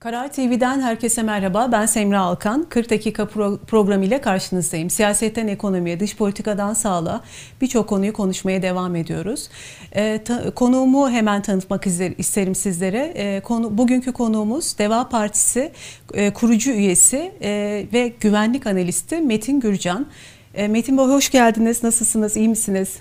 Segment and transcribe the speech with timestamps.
[0.00, 1.68] Karar TV'den herkese merhaba.
[1.72, 2.66] Ben Semra Alkan.
[2.68, 4.90] 40 dakika pro- programıyla karşınızdayım.
[4.90, 7.20] Siyasetten ekonomiye, dış politikadan sağlığa
[7.60, 9.48] birçok konuyu konuşmaya devam ediyoruz.
[9.92, 12.98] E, ta- konuğumu hemen tanıtmak ister- isterim sizlere.
[13.14, 15.72] E, konu, bugünkü konuğumuz Deva Partisi
[16.14, 17.50] e, kurucu üyesi e,
[17.92, 20.06] ve güvenlik analisti Metin Gürcan.
[20.54, 21.84] E, Metin Bey hoş geldiniz.
[21.84, 22.36] Nasılsınız?
[22.36, 22.96] İyi misiniz?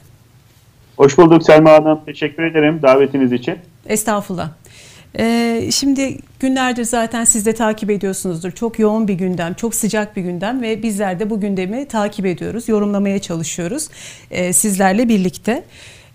[0.97, 1.99] Hoş bulduk Selma Hanım.
[2.05, 3.55] Teşekkür ederim davetiniz için.
[3.85, 4.49] Estağfurullah.
[5.17, 8.51] Ee, şimdi günlerdir zaten siz de takip ediyorsunuzdur.
[8.51, 12.69] Çok yoğun bir gündem, çok sıcak bir gündem ve bizler de bu gündemi takip ediyoruz,
[12.69, 13.89] yorumlamaya çalışıyoruz
[14.31, 15.63] e, sizlerle birlikte.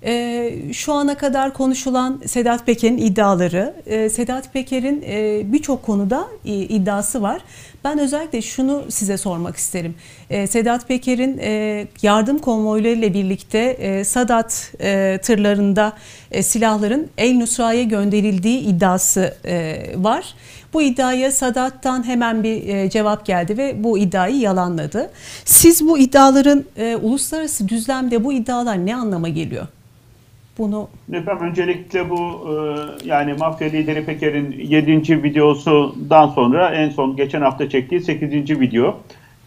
[0.05, 6.55] E, şu ana kadar konuşulan Sedat Peker'in iddiaları, e, Sedat Peker'in e, birçok konuda e,
[6.55, 7.41] iddiası var.
[7.85, 9.95] Ben özellikle şunu size sormak isterim.
[10.31, 15.93] E, Sedat Peker'in e, yardım konvoylarıyla birlikte e, Sadat e, tırlarında
[16.31, 20.35] e, silahların El Nusra'ya gönderildiği iddiası e, var.
[20.73, 25.11] Bu iddiaya Sadat'tan hemen bir e, cevap geldi ve bu iddiayı yalanladı.
[25.45, 29.67] Siz bu iddiaların e, uluslararası düzlemde bu iddialar ne anlama geliyor?
[30.59, 32.55] Bunu Efendim öncelikle bu e,
[33.09, 35.23] yani mafya lideri Peker'in 7.
[35.23, 38.61] videosundan sonra en son geçen hafta çektiği 8.
[38.61, 38.97] video.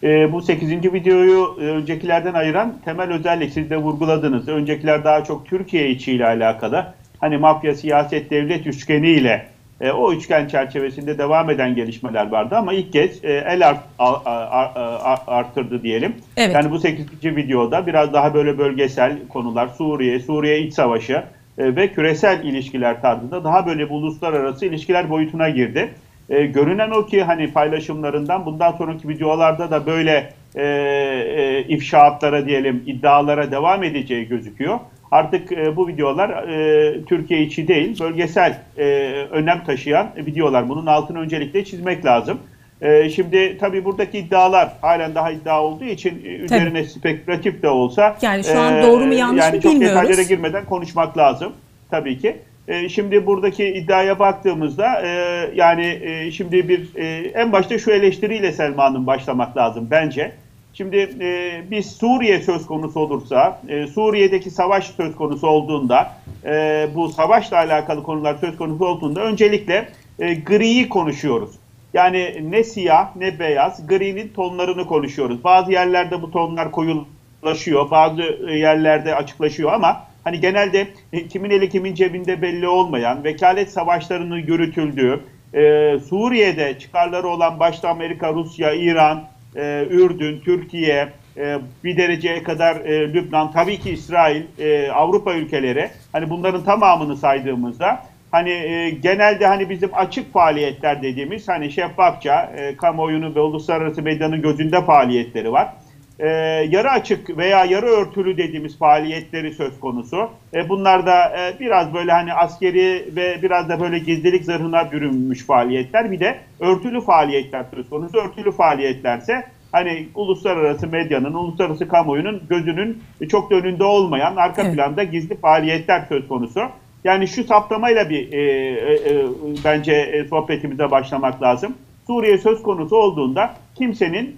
[0.02, 0.70] E, bu 8.
[0.70, 4.48] videoyu e, öncekilerden ayıran temel özellik siz de vurguladınız.
[4.48, 6.86] Öncekiler daha çok Türkiye içiyle alakalı.
[7.20, 9.46] Hani mafya, siyaset, devlet üçgeni ile
[9.80, 14.12] e, o üçgen çerçevesinde devam eden gelişmeler vardı ama ilk kez e, el art, a,
[14.12, 16.14] a, a, arttırdı diyelim.
[16.36, 16.54] Evet.
[16.54, 17.06] Yani bu 8.
[17.24, 21.24] videoda biraz daha böyle bölgesel konular Suriye, Suriye iç savaşı
[21.58, 25.90] e, ve küresel ilişkiler tarzında daha böyle bu uluslararası ilişkiler boyutuna girdi.
[26.30, 32.82] E, görünen o ki hani paylaşımlarından bundan sonraki videolarda da böyle e, e, ifşaatlara diyelim
[32.86, 34.78] iddialara devam edeceği gözüküyor.
[35.10, 38.84] Artık e, bu videolar e, Türkiye içi değil, bölgesel e,
[39.30, 40.68] önem taşıyan videolar.
[40.68, 42.38] Bunun altını öncelikle çizmek lazım.
[42.80, 48.16] E, şimdi tabii buradaki iddialar halen daha iddia olduğu için e, üzerine spekülatif de olsa
[48.22, 49.96] Yani şu an doğru mu yanlış yani mı çok bilmiyoruz.
[49.96, 51.52] detaylara girmeden konuşmak lazım
[51.90, 52.36] tabii ki.
[52.68, 55.08] E, şimdi buradaki iddiaya baktığımızda e,
[55.54, 60.32] yani e, şimdi bir e, en başta şu eleştiriyle Selma Hanım başlamak lazım bence.
[60.78, 66.12] Şimdi e, biz Suriye söz konusu olursa, e, Suriye'deki savaş söz konusu olduğunda,
[66.44, 71.50] e, bu savaşla alakalı konular söz konusu olduğunda öncelikle e, griyi konuşuyoruz.
[71.94, 75.44] Yani ne siyah ne beyaz, gri'nin tonlarını konuşuyoruz.
[75.44, 81.68] Bazı yerlerde bu tonlar koyulaşıyor, bazı e, yerlerde açıklaşıyor ama hani genelde e, kimin eli
[81.68, 85.20] kimin cebinde belli olmayan, vekalet savaşlarının yürütüldüğü,
[85.54, 89.24] e, Suriye'de çıkarları olan başta Amerika, Rusya, İran,
[89.56, 95.90] e, Ürdün, Türkiye, e, bir dereceye kadar e, Lübnan, tabii ki İsrail, e, Avrupa ülkeleri,
[96.12, 102.76] hani bunların tamamını saydığımızda hani e, genelde hani bizim açık faaliyetler dediğimiz hani şeffafça e,
[102.76, 105.68] kamuoyunun ve uluslararası medyanın gözünde faaliyetleri var.
[106.18, 106.28] E,
[106.70, 110.30] yarı açık veya yarı örtülü dediğimiz faaliyetleri söz konusu.
[110.54, 115.46] E, bunlar da e, biraz böyle hani askeri ve biraz da böyle gizlilik zırhına bürünmüş
[115.46, 116.12] faaliyetler.
[116.12, 118.18] Bir de örtülü faaliyetler söz konusu.
[118.18, 124.74] Örtülü faaliyetlerse hani uluslararası medyanın, uluslararası kamuoyunun gözünün çok da önünde olmayan arka Evet.
[124.74, 126.60] planda gizli faaliyetler söz konusu.
[127.04, 129.26] Yani şu saptamayla bir e, e, e,
[129.64, 131.74] bence e, sohbetimize başlamak lazım.
[132.06, 134.36] Suriye söz konusu olduğunda kimsenin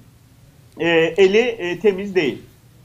[0.80, 2.38] e, eli e, temiz değil.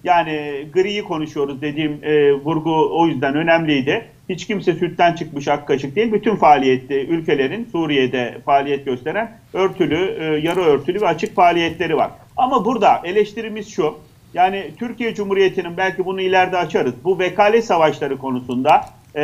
[0.03, 4.05] Yani griyi konuşuyoruz dediğim e, vurgu o yüzden önemliydi.
[4.29, 6.13] Hiç kimse sütten çıkmış ak kaşık değil.
[6.13, 12.11] Bütün faaliyette ülkelerin Suriye'de faaliyet gösteren örtülü, e, yarı örtülü ve açık faaliyetleri var.
[12.37, 13.95] Ama burada eleştirimiz şu.
[14.33, 16.93] Yani Türkiye Cumhuriyeti'nin belki bunu ileride açarız.
[17.03, 18.85] Bu vekalet savaşları konusunda
[19.15, 19.21] e,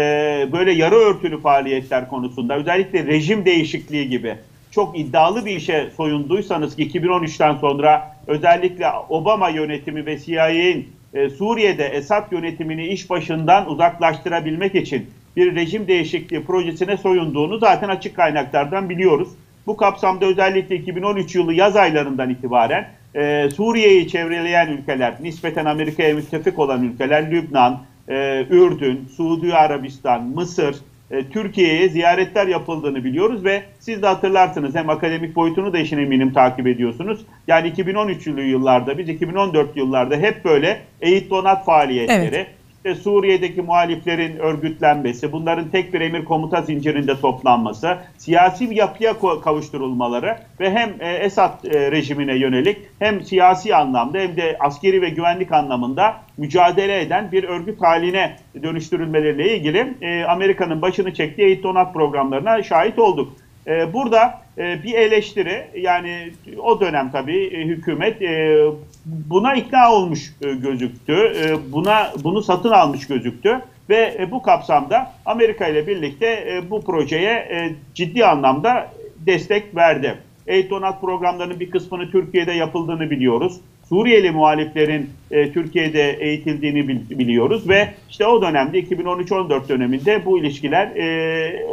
[0.51, 4.35] böyle yarı örtülü faaliyetler konusunda özellikle rejim değişikliği gibi
[4.71, 11.85] çok iddialı bir işe soyunduysanız ki 2013'ten sonra özellikle Obama yönetimi ve CIA'nin e, Suriye'de
[11.85, 19.29] Esad yönetimini iş başından uzaklaştırabilmek için bir rejim değişikliği projesine soyunduğunu zaten açık kaynaklardan biliyoruz.
[19.67, 26.59] Bu kapsamda özellikle 2013 yılı yaz aylarından itibaren e, Suriye'yi çevreleyen ülkeler, nispeten Amerika'ya müttefik
[26.59, 27.79] olan ülkeler, Lübnan,
[28.09, 30.75] e, Ürdün, Suudi Arabistan, Mısır,
[31.11, 36.33] e, Türkiye'ye ziyaretler yapıldığını biliyoruz ve siz de hatırlarsınız hem akademik boyutunu da işin eminim
[36.33, 37.25] takip ediyorsunuz.
[37.47, 42.47] Yani 2013 yılı yıllarda biz 2014 yıllarda hep böyle eğit donat faaliyetleri, Evet.
[42.85, 49.13] İşte Suriye'deki muhaliflerin örgütlenmesi, bunların tek bir emir komuta zincirinde toplanması, siyasi bir yapıya
[49.43, 55.09] kavuşturulmaları ve hem e, Esad e, rejimine yönelik hem siyasi anlamda hem de askeri ve
[55.09, 61.93] güvenlik anlamında mücadele eden bir örgüt haline dönüştürülmeleriyle ilgili e, Amerika'nın başını çektiği eğit donat
[61.93, 63.33] programlarına şahit olduk.
[63.67, 66.31] E, burada e, bir eleştiri yani
[66.63, 68.57] o dönem tabii e, hükümet e,
[69.05, 71.33] buna ikna olmuş gözüktü.
[71.71, 78.87] Buna bunu satın almış gözüktü ve bu kapsamda Amerika ile birlikte bu projeye ciddi anlamda
[79.25, 80.17] destek verdi.
[80.47, 83.61] Eğitonat programlarının bir kısmını Türkiye'de yapıldığını biliyoruz.
[83.89, 91.65] Suriyeli muhaliflerin e, Türkiye'de eğitildiğini biliyoruz ve işte o dönemde 2013-14 döneminde bu ilişkiler e,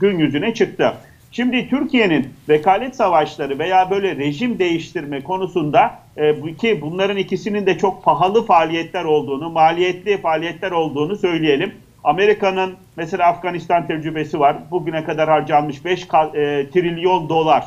[0.00, 0.92] gün yüzüne çıktı.
[1.32, 8.04] Şimdi Türkiye'nin vekalet savaşları veya böyle rejim değiştirme konusunda e, ki bunların ikisinin de çok
[8.04, 11.72] pahalı faaliyetler olduğunu, maliyetli faaliyetler olduğunu söyleyelim.
[12.04, 14.56] Amerika'nın mesela Afganistan tecrübesi var.
[14.70, 16.06] Bugüne kadar harcanmış 5 e,
[16.72, 17.64] trilyon dolar,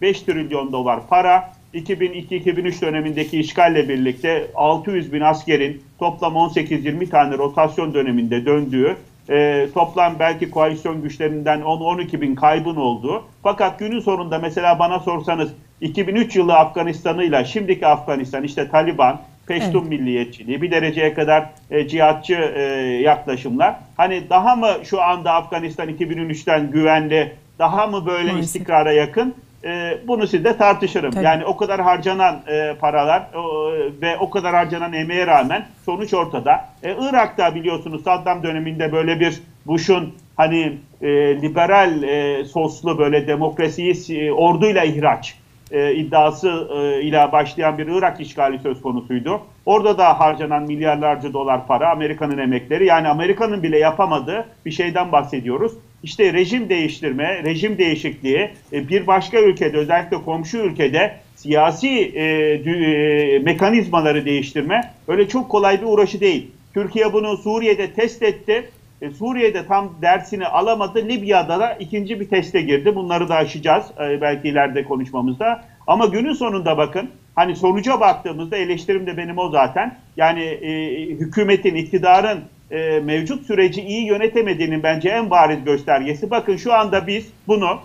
[0.00, 7.94] 5 trilyon dolar para 2002-2003 dönemindeki işgalle birlikte 600 bin askerin toplam 18-20 tane rotasyon
[7.94, 8.96] döneminde döndüğü
[9.30, 13.24] e, toplam belki koalisyon güçlerinden 10-12 bin kaybın olduğu.
[13.42, 19.88] Fakat günün sonunda mesela bana sorsanız 2003 yılı Afganistan'ıyla şimdiki Afganistan işte Taliban, Peştun evet.
[19.88, 22.62] milliyetçiliği bir dereceye kadar e, cihatçı e,
[23.02, 23.76] yaklaşımlar.
[23.96, 28.44] Hani daha mı şu anda Afganistan 2003'ten güvenli, daha mı böyle Maalesef.
[28.44, 29.34] istikrara yakın?
[29.64, 31.10] E, bunu sizde tartışırım.
[31.10, 31.24] Tabii.
[31.24, 36.64] Yani o kadar harcanan e, paralar e, ve o kadar harcanan emeğe rağmen sonuç ortada.
[36.82, 41.08] E, Irak'ta biliyorsunuz Saddam döneminde böyle bir Bush'un hani e,
[41.42, 45.34] liberal e, soslu böyle demokrasiyi e, orduyla ihraç
[45.70, 49.40] e, iddiası e, ile başlayan bir Irak işgali söz konusuydu.
[49.66, 55.72] Orada da harcanan milyarlarca dolar para Amerika'nın emekleri yani Amerika'nın bile yapamadığı bir şeyden bahsediyoruz.
[56.04, 63.38] İşte rejim değiştirme, rejim değişikliği e, bir başka ülkede özellikle komşu ülkede siyasi e, e,
[63.38, 66.50] mekanizmaları değiştirme öyle çok kolay bir uğraşı değil.
[66.74, 68.70] Türkiye bunu Suriye'de test etti.
[69.18, 71.08] Suriye'de tam dersini alamadı.
[71.08, 72.94] Libya'da da ikinci bir teste girdi.
[72.94, 75.64] Bunları da aşacağız belki ileride konuşmamızda.
[75.86, 79.96] Ama günün sonunda bakın hani sonuca baktığımızda eleştirim de benim o zaten.
[80.16, 82.40] Yani e, hükümetin, iktidarın
[82.70, 86.30] e, mevcut süreci iyi yönetemediğinin bence en bariz göstergesi.
[86.30, 87.78] Bakın şu anda biz bunu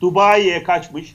[0.00, 1.14] Dubai'ye kaçmış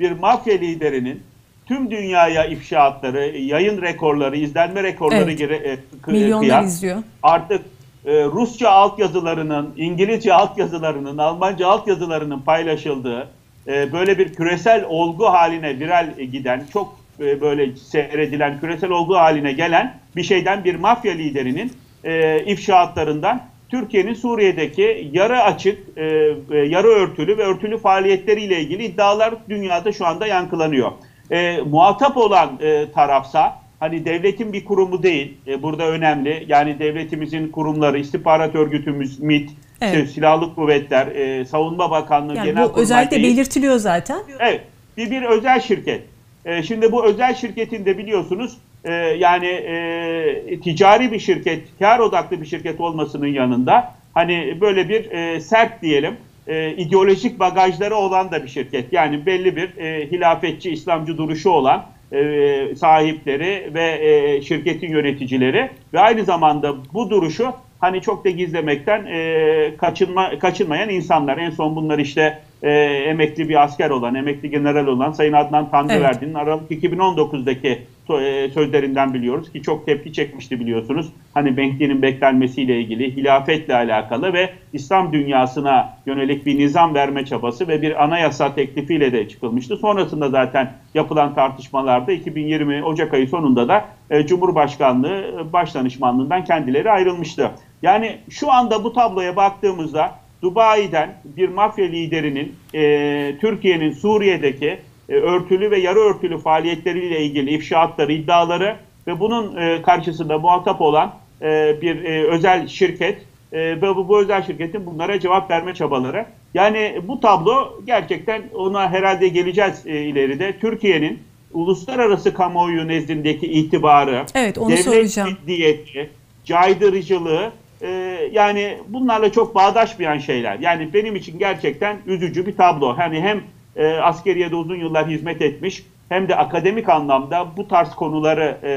[0.00, 1.22] bir mafya liderinin
[1.66, 5.38] tüm dünyaya ifşaatları, yayın rekorları, izlenme rekorları evet.
[5.38, 7.02] gire, e, Milyonlar kıyak, izliyor.
[7.22, 7.64] Artık
[8.06, 13.28] e, Rusça altyazılarının, İngilizce altyazılarının, Almanca altyazılarının paylaşıldığı,
[13.66, 19.52] e, böyle bir küresel olgu haline viral giden, çok e, böyle seyredilen, küresel olgu haline
[19.52, 21.72] gelen bir şeyden bir mafya liderinin
[22.04, 26.04] e, ifşaatlarından Türkiye'nin Suriye'deki yarı açık, e,
[26.50, 30.92] e, yarı örtülü ve örtülü faaliyetleriyle ilgili iddialar dünyada şu anda yankılanıyor.
[31.30, 36.44] E, muhatap olan e, tarafsa hani devletin bir kurumu değil, e, burada önemli.
[36.48, 39.94] Yani devletimizin kurumları, istihbarat örgütümüz, MİT, evet.
[39.94, 43.36] işte, silahlı kuvvetler, e, savunma bakanlığı, yani genel bu özellikle değil.
[43.36, 44.22] belirtiliyor zaten.
[44.38, 44.60] Evet,
[44.96, 46.02] bir, bir özel şirket.
[46.48, 52.40] E, şimdi bu özel şirketin de biliyorsunuz e, yani e, ticari bir şirket, kar odaklı
[52.40, 56.16] bir şirket olmasının yanında hani böyle bir e, sert diyelim
[56.46, 58.92] e, ideolojik bagajları olan da bir şirket.
[58.92, 66.00] Yani belli bir e, hilafetçi, İslamcı duruşu olan e, sahipleri ve e, şirketin yöneticileri ve
[66.00, 71.38] aynı zamanda bu duruşu hani çok da gizlemekten e, kaçınma, kaçınmayan insanlar.
[71.38, 72.70] En son bunlar işte e,
[73.08, 76.42] emekli bir asker olan, emekli general olan Sayın Adnan Tanrıverdi'nin evet.
[76.42, 81.12] Aralık 2019'daki e, sözlerinden biliyoruz ki çok tepki çekmişti biliyorsunuz.
[81.34, 87.82] Hani Mehdi'nin beklenmesiyle ilgili, hilafetle alakalı ve İslam dünyasına yönelik bir nizam verme çabası ve
[87.82, 89.76] bir anayasa teklifiyle de çıkılmıştı.
[89.76, 97.50] Sonrasında zaten yapılan tartışmalarda 2020 Ocak ayı sonunda da e, Cumhurbaşkanlığı e, Başdanışmanlığından kendileri ayrılmıştı.
[97.82, 105.70] Yani şu anda bu tabloya baktığımızda Dubai'den bir mafya liderinin e, Türkiye'nin Suriye'deki e, örtülü
[105.70, 112.04] ve yarı örtülü faaliyetleriyle ilgili ifşaatları, iddiaları ve bunun e, karşısında muhatap olan e, bir
[112.04, 113.18] e, özel şirket
[113.52, 116.26] e, ve bu, bu özel şirketin bunlara cevap verme çabaları.
[116.54, 120.58] Yani bu tablo gerçekten ona herhalde geleceğiz e, ileride.
[120.58, 121.18] Türkiye'nin
[121.52, 125.28] uluslararası kamuoyu nezdindeki itibarı, evet, onu devlet soracağım.
[125.28, 126.10] ciddiyeti,
[126.44, 127.88] caydırıcılığı e,
[128.32, 130.58] yani bunlarla çok bağdaşmayan şeyler.
[130.58, 132.98] Yani benim için gerçekten üzücü bir tablo.
[132.98, 133.42] Hani hem
[133.76, 138.70] e, askeriyede uzun yıllar hizmet etmiş hem de akademik anlamda bu tarz konuları e,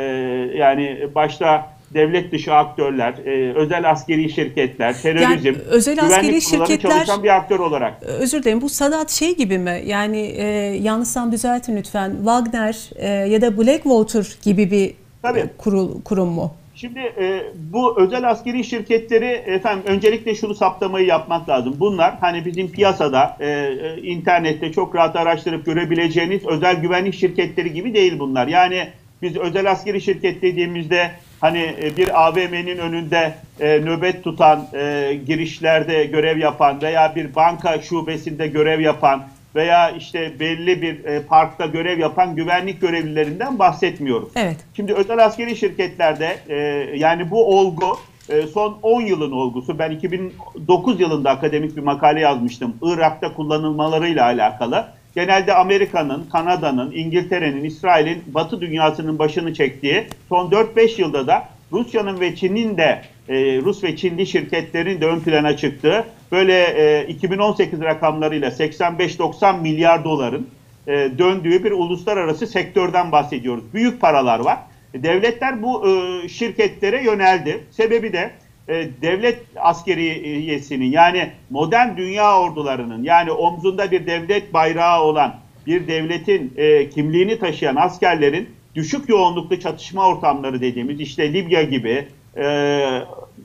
[0.58, 7.24] yani başta devlet dışı aktörler, e, özel askeri şirketler, terörizm, yani, özel askeri şirketler çalışan
[7.24, 8.04] bir aktör olarak.
[8.04, 9.84] Özür dilerim bu Sadat şey gibi mi?
[9.86, 10.46] Yani e,
[10.82, 12.16] yanlışsam düzeltin lütfen.
[12.18, 15.46] Wagner e, ya da Blackwater gibi bir Tabii.
[15.58, 16.54] kurul kurum mu?
[16.82, 21.76] Şimdi e, bu özel askeri şirketleri efendim öncelikle şunu saptamayı yapmak lazım.
[21.80, 27.94] Bunlar hani bizim piyasada e, e, internette çok rahat araştırıp görebileceğiniz özel güvenlik şirketleri gibi
[27.94, 28.48] değil bunlar.
[28.48, 28.88] Yani
[29.22, 31.12] biz özel askeri şirket dediğimizde
[31.42, 37.82] hani e, bir AVM'nin önünde e, nöbet tutan, e, girişlerde görev yapan veya bir banka
[37.82, 39.24] şubesinde görev yapan
[39.56, 44.30] veya işte belli bir e, parkta görev yapan güvenlik görevlilerinden bahsetmiyorum.
[44.36, 44.58] Evet.
[44.76, 46.56] Şimdi özel askeri şirketlerde e,
[46.98, 47.98] yani bu olgu
[48.30, 49.80] e, son 10 yılın olgusu.
[49.80, 52.76] Ben 2009 yılında akademik bir makale yazmıştım.
[52.82, 54.88] Irak'ta kullanılmalarıyla alakalı.
[55.16, 62.36] Genelde Amerika'nın, Kanada'nın, İngiltere'nin, İsrail'in, Batı dünyasının başını çektiği son 4-5 yılda da Rusya'nın ve
[62.36, 68.50] Çin'in de e, Rus ve Çinli şirketlerin de ön plana çıktığı böyle e, 2018 rakamlarıyla
[68.50, 70.48] 85-90 milyar doların
[70.88, 73.64] e, döndüğü bir uluslararası sektörden bahsediyoruz.
[73.74, 74.58] Büyük paralar var.
[74.94, 77.64] Devletler bu e, şirketlere yöneldi.
[77.72, 78.32] Sebebi de
[78.68, 85.36] e, devlet askeriyesinin yani modern dünya ordularının yani omzunda bir devlet bayrağı olan
[85.68, 92.44] bir devletin e, kimliğini taşıyan askerlerin düşük yoğunluklu çatışma ortamları dediğimiz işte Libya gibi, e,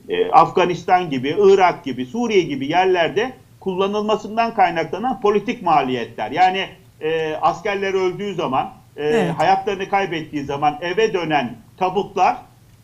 [0.09, 6.31] e, Afganistan gibi, Irak gibi, Suriye gibi yerlerde kullanılmasından kaynaklanan politik maliyetler.
[6.31, 6.65] Yani
[7.01, 9.33] e, askerler öldüğü zaman, e, evet.
[9.37, 12.37] hayatlarını kaybettiği zaman eve dönen tabutlar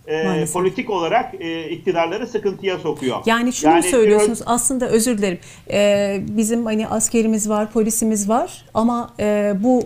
[0.08, 3.18] e, politik olarak e, iktidarları sıkıntıya sokuyor.
[3.26, 5.40] Yani şunu yani, söylüyorsunuz diyor, aslında özür dilerim.
[5.72, 9.84] E, bizim hani askerimiz var, polisimiz var ama e, bu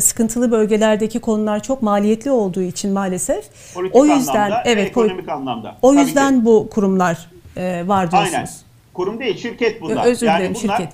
[0.00, 3.74] sıkıntılı bölgelerdeki konular çok maliyetli olduğu için maalesef.
[3.74, 5.76] Politik o yüzden anlamda, evet ekonomik anlamda.
[5.82, 8.34] O yüzden bu kurumlar e, var diyorsunuz.
[8.34, 8.48] Aynen.
[8.94, 10.06] Kurum değil, şirket bunlar.
[10.06, 10.92] Özür dilerim, yani bunlar, şirket.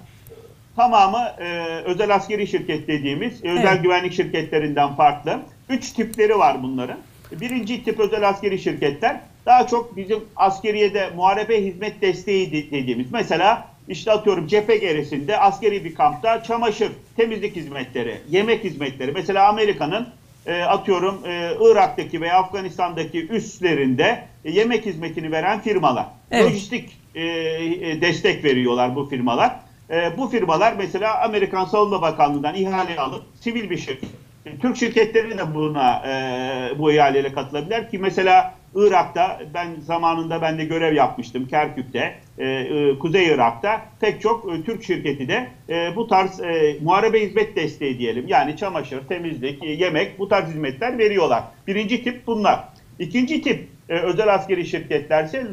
[0.77, 3.83] Tamamı e, özel askeri şirket dediğimiz özel evet.
[3.83, 5.41] güvenlik şirketlerinden farklı.
[5.69, 6.99] Üç tipleri var bunların.
[7.33, 13.13] Birinci tip özel askeri şirketler daha çok bizim askeriyede muharebe hizmet desteği dediğimiz.
[13.13, 19.13] Mesela işte atıyorum cephe gerisinde askeri bir kampta çamaşır, temizlik hizmetleri, yemek hizmetleri.
[19.13, 20.09] Mesela Amerika'nın
[20.47, 26.07] e, atıyorum e, Irak'taki veya Afganistan'daki üslerinde e, yemek hizmetini veren firmalar.
[26.31, 26.45] Evet.
[26.45, 29.61] Lojistik e, e, destek veriyorlar bu firmalar.
[29.91, 34.11] E, bu firmalar mesela Amerikan Savunma Bakanlığı'ndan ihale alıp sivil bir şirket
[34.61, 40.65] Türk şirketleri de buna e, bu ihaleyle katılabilir ki mesela Irak'ta ben zamanında ben de
[40.65, 46.07] görev yapmıştım Kerkük'te, e, e, Kuzey Irak'ta pek çok e, Türk şirketi de e, bu
[46.07, 48.29] tarz e, muharebe hizmet desteği diyelim.
[48.29, 51.43] Yani çamaşır, temizlik, e, yemek bu tarz hizmetler veriyorlar.
[51.67, 52.65] Birinci tip bunlar.
[52.99, 55.47] İkinci tip e, özel askeri şirketlerse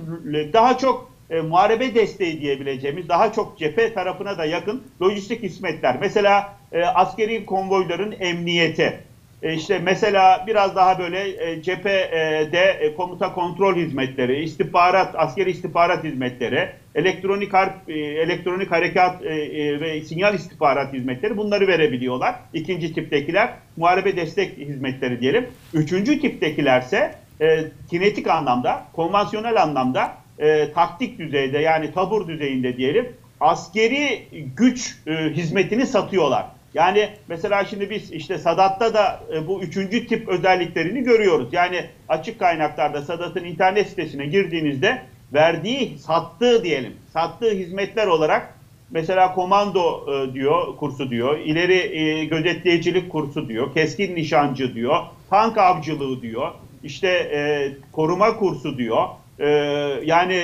[0.53, 5.97] daha çok e, muharebe desteği diyebileceğimiz daha çok cephe tarafına da yakın lojistik hizmetler.
[6.01, 9.08] Mesela e, askeri konvoyların emniyeti.
[9.43, 16.03] E, işte mesela biraz daha böyle e, cephede e, komuta kontrol hizmetleri, istihbarat, askeri istihbarat
[16.03, 19.21] hizmetleri, elektronik harp, elektronik harekat
[19.81, 22.35] ve sinyal istihbarat hizmetleri bunları verebiliyorlar.
[22.53, 25.47] İkinci tiptekiler muharebe destek hizmetleri diyelim.
[25.73, 27.15] Üçüncü tiptekilerse
[27.89, 30.13] kinetik anlamda, konvansiyonel anlamda
[30.75, 33.07] taktik düzeyde yani tabur düzeyinde diyelim
[33.39, 36.45] askeri güç hizmetini satıyorlar.
[36.73, 41.49] Yani mesela şimdi biz işte Sadat'ta da e, bu üçüncü tip özelliklerini görüyoruz.
[41.51, 45.01] Yani açık kaynaklarda Sadat'ın internet sitesine girdiğinizde
[45.33, 48.53] verdiği, sattığı diyelim, sattığı hizmetler olarak
[48.91, 54.95] mesela komando e, diyor, kursu diyor, ileri e, gözetleyicilik kursu diyor, keskin nişancı diyor,
[55.29, 56.51] tank avcılığı diyor,
[56.83, 57.31] işte
[57.91, 59.07] koruma kursu diyor.
[60.03, 60.43] Yani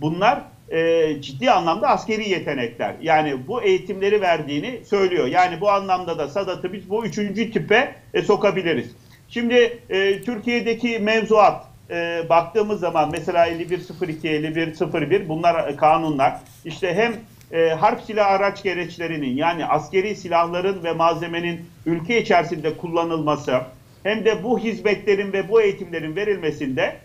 [0.00, 0.40] bunlar
[0.72, 2.94] e, ciddi anlamda askeri yetenekler.
[3.02, 5.26] Yani bu eğitimleri verdiğini söylüyor.
[5.26, 8.90] Yani bu anlamda da Sadat'ı biz bu üçüncü tipe e, sokabiliriz.
[9.28, 16.40] Şimdi e, Türkiye'deki mevzuat e, baktığımız zaman mesela 5102, 5101 bunlar kanunlar.
[16.64, 17.14] İşte hem
[17.60, 23.60] e, harp silah araç gereçlerinin yani askeri silahların ve malzemenin ülke içerisinde kullanılması
[24.02, 26.96] hem de bu hizmetlerin ve bu eğitimlerin verilmesinde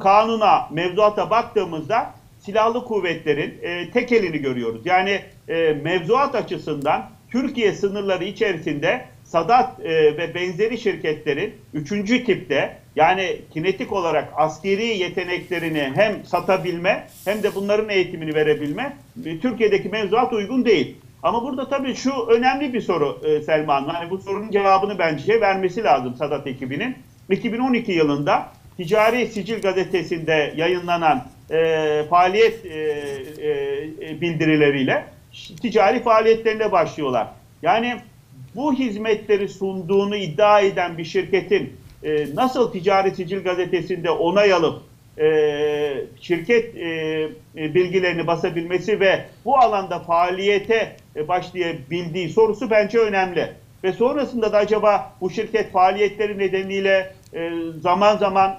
[0.00, 2.13] kanuna, mevzuata baktığımızda
[2.44, 4.80] silahlı kuvvetlerin e, tek elini görüyoruz.
[4.84, 13.36] Yani e, mevzuat açısından Türkiye sınırları içerisinde Sadat e, ve benzeri şirketlerin üçüncü tipte yani
[13.52, 20.64] kinetik olarak askeri yeteneklerini hem satabilme hem de bunların eğitimini verebilme e, Türkiye'deki mevzuat uygun
[20.64, 20.96] değil.
[21.22, 23.90] Ama burada tabii şu önemli bir soru e, Selma Hanım.
[23.94, 26.96] Yani bu sorunun cevabını bence vermesi lazım Sadat ekibinin.
[27.30, 32.78] 2012 yılında Ticari Sicil gazetesinde yayınlanan e, faaliyet e,
[34.00, 35.04] e, bildirileriyle
[35.62, 37.28] ticari faaliyetlerine başlıyorlar.
[37.62, 37.96] Yani
[38.54, 41.72] bu hizmetleri sunduğunu iddia eden bir şirketin
[42.02, 44.82] e, nasıl Ticari Sicil Gazetesi'nde onay alıp
[45.18, 45.26] e,
[46.20, 46.88] şirket e,
[47.56, 53.52] e, bilgilerini basabilmesi ve bu alanda faaliyete e, başlayabildiği sorusu bence önemli.
[53.84, 58.58] Ve sonrasında da acaba bu şirket faaliyetleri nedeniyle e, zaman zaman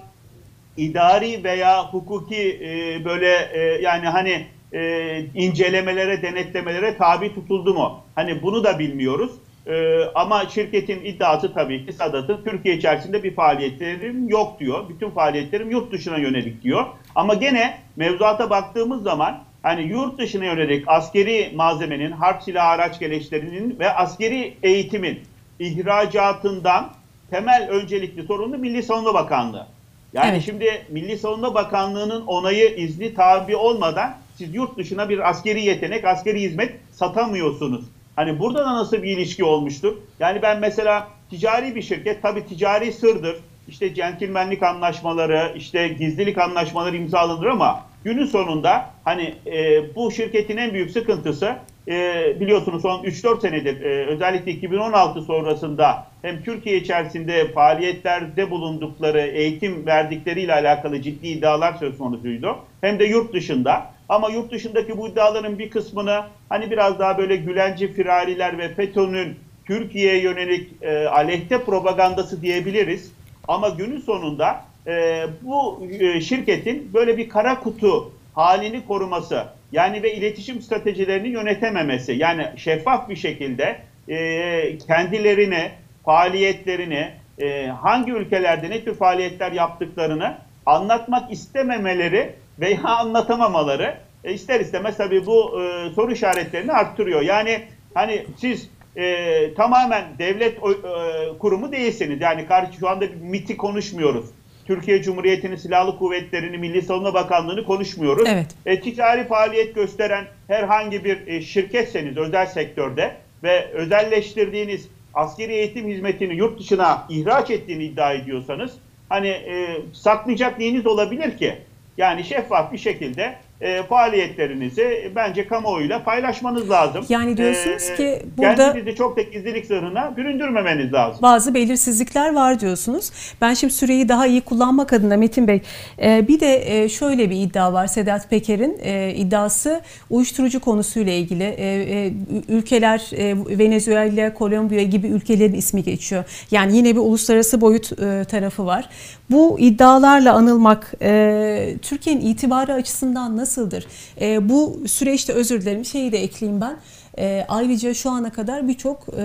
[0.78, 8.00] idari veya hukuki e, böyle e, yani hani e, incelemelere, denetlemelere tabi tutuldu mu?
[8.16, 9.32] Hani bunu da bilmiyoruz.
[9.68, 14.90] E, ama şirketin iddiası tabii ki Sadat'ın Türkiye içerisinde bir faaliyetlerim yok diyor.
[14.90, 16.86] Bütün faaliyetlerim yurt dışına yönelik diyor.
[17.16, 23.80] Ama gene mevzuata baktığımız zaman hani yurt dışına yönelik askeri malzemenin, harp silah araç gereçlerinin
[23.80, 25.20] ve askeri eğitimin
[25.60, 26.94] ihracatından
[27.30, 29.68] temel öncelikli sorumlu Milli Savunma Bakanlığı.
[30.14, 30.44] Yani evet.
[30.46, 36.42] şimdi Milli Savunma Bakanlığı'nın onayı, izni tabi olmadan siz yurt dışına bir askeri yetenek, askeri
[36.42, 37.86] hizmet satamıyorsunuz.
[38.16, 39.98] Hani burada da nasıl bir ilişki olmuştur?
[40.20, 43.36] Yani ben mesela ticari bir şirket, tabii ticari sırdır.
[43.68, 50.74] İşte centilmenlik anlaşmaları, işte gizlilik anlaşmaları imzalanır ama günün sonunda hani e, bu şirketin en
[50.74, 51.56] büyük sıkıntısı
[51.88, 59.86] e, biliyorsunuz son 3-4 senedir e, özellikle 2016 sonrasında hem Türkiye içerisinde faaliyetlerde bulundukları, eğitim
[59.86, 62.58] verdikleriyle alakalı ciddi iddialar söz konusuydu.
[62.82, 63.86] Hem de yurt dışında.
[64.10, 69.36] Ama yurt dışındaki bu iddiaların bir kısmını hani biraz daha böyle Gülenci firariler ve FETÖ'nün
[69.66, 73.12] Türkiye'ye yönelik e, aleyhte propagandası diyebiliriz.
[73.48, 80.14] Ama günün sonunda e, bu e, şirketin böyle bir kara kutu halini koruması yani ve
[80.14, 85.72] iletişim stratejilerini yönetememesi yani şeffaf bir şekilde e, kendilerini,
[86.06, 94.98] faaliyetlerini, e, hangi ülkelerde ne tür faaliyetler yaptıklarını anlatmak istememeleri veya anlatamamaları e, ister istemez
[94.98, 97.22] tabii bu e, soru işaretlerini arttırıyor.
[97.22, 97.62] Yani
[97.94, 102.22] hani siz e, tamamen devlet e, kurumu değilsiniz.
[102.22, 104.26] Yani karşı şu anda bir MIT'i konuşmuyoruz.
[104.66, 108.28] Türkiye Cumhuriyeti'nin silahlı kuvvetlerini, Milli Savunma Bakanlığı'nı konuşmuyoruz.
[108.28, 108.48] Evet.
[108.66, 116.36] E, ticari faaliyet gösteren herhangi bir e, şirketseniz özel sektörde ve özelleştirdiğiniz askeri eğitim hizmetini
[116.36, 118.72] yurt dışına ihraç ettiğini iddia ediyorsanız
[119.10, 121.58] hani e, saklayacak neyiniz olabilir ki?
[121.98, 127.06] Yani şeffaf bir şekilde e, faaliyetlerinizi bence kamuoyuyla paylaşmanız lazım.
[127.10, 131.22] Yani diyorsunuz e, ki burada kendinizi çok da gizlilik zırhına büründürmemeniz lazım.
[131.22, 133.12] Bazı belirsizlikler var diyorsunuz.
[133.42, 135.62] Ben şimdi süreyi daha iyi kullanmak adına Metin Bey
[136.04, 141.44] e, bir de e, şöyle bir iddia var Sedat Peker'in e, iddiası uyuşturucu konusuyla ilgili
[141.44, 142.14] e, e,
[142.48, 146.24] ülkeler e, Venezuela, Kolombiya gibi ülkelerin ismi geçiyor.
[146.52, 148.90] Yani yine bir uluslararası boyut e, tarafı var.
[149.32, 153.88] Bu iddialarla anılmak e, Türkiye'nin itibarı açısından nasıldır?
[154.22, 156.78] E, bu süreçte özür dilerim şeyi de ekleyeyim ben.
[157.18, 159.24] E, ayrıca şu ana kadar birçok e,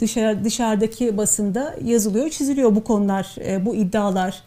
[0.00, 4.42] dışarı, dışarıdaki basında yazılıyor, çiziliyor bu konular, e, bu iddialar.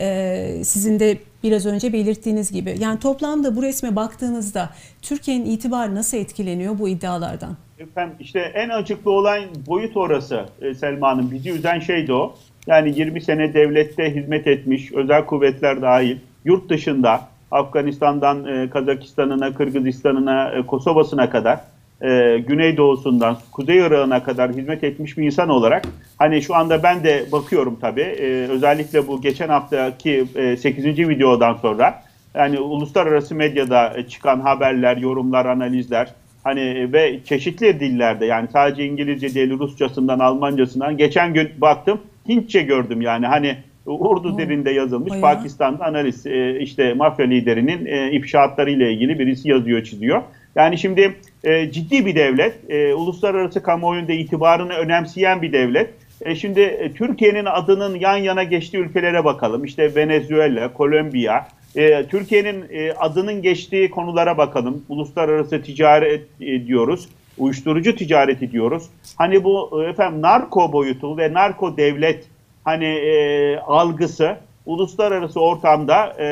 [0.00, 2.76] E, sizin de biraz önce belirttiğiniz gibi.
[2.78, 4.70] Yani toplamda bu resme baktığınızda
[5.02, 7.56] Türkiye'nin itibarı nasıl etkileniyor bu iddialardan?
[7.78, 11.30] Efendim işte en açıklı olan boyut orası e, Selma Hanım.
[11.30, 12.34] Bizi üzen şey de o.
[12.66, 20.50] Yani 20 sene devlette hizmet etmiş, özel kuvvetler dahil, yurt dışında Afganistan'dan e, Kazakistan'ına, Kırgızistan'ına,
[20.50, 21.60] e, Kosova'sına kadar,
[22.02, 25.84] e, Güneydoğu'sundan Kuzey Irak'ına kadar hizmet etmiş bir insan olarak
[26.18, 30.84] hani şu anda ben de bakıyorum tabii e, özellikle bu geçen haftaki e, 8.
[30.84, 32.02] videodan sonra
[32.34, 36.08] yani uluslararası medyada çıkan haberler, yorumlar, analizler
[36.44, 43.00] hani ve çeşitli dillerde yani sadece İngilizce değil Rusçasından Almancasından geçen gün baktım Hintçe gördüm
[43.00, 45.22] yani hani Urdu dilinde yazılmış Bayağı.
[45.22, 50.22] Pakistan'da analiz e, işte mafya liderinin e, ifşaatları ile ilgili birisi yazıyor çiziyor.
[50.56, 51.14] Yani şimdi
[51.44, 55.90] e, ciddi bir devlet, e, uluslararası kamuoyunda itibarını önemseyen bir devlet.
[56.20, 59.64] E, şimdi e, Türkiye'nin adının yan yana geçtiği ülkelere bakalım.
[59.64, 64.84] İşte Venezuela, Kolombiya, e, Türkiye'nin e, adının geçtiği konulara bakalım.
[64.88, 68.82] Uluslararası ticaret e, diyoruz, uyuşturucu ticareti diyoruz.
[69.18, 72.24] Hani bu e, efendim narko boyutu ve narko devlet
[72.64, 76.26] hani e, algısı uluslararası ortamda e,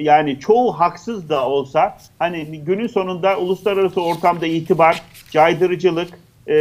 [0.00, 6.54] yani çoğu haksız da olsa hani günün sonunda uluslararası ortamda itibar, caydırıcılık e,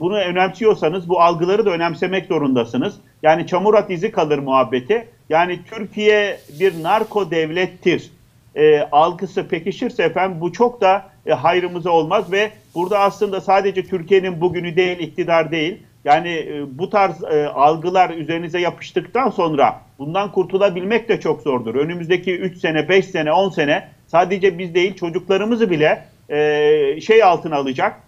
[0.00, 2.94] bunu önemsiyorsanız bu algıları da önemsemek zorundasınız.
[3.22, 5.08] Yani çamur at izi kalır muhabbeti.
[5.28, 8.10] Yani Türkiye bir narko devlettir
[8.54, 14.40] e, algısı pekişirse efendim bu çok da e, hayrımıza olmaz ve burada aslında sadece Türkiye'nin
[14.40, 21.08] bugünü değil, iktidar değil, yani e, bu tarz e, algılar üzerinize yapıştıktan sonra bundan kurtulabilmek
[21.08, 21.74] de çok zordur.
[21.74, 27.56] Önümüzdeki 3 sene, 5 sene, 10 sene sadece biz değil çocuklarımızı bile e, şey altına
[27.56, 28.00] alacak.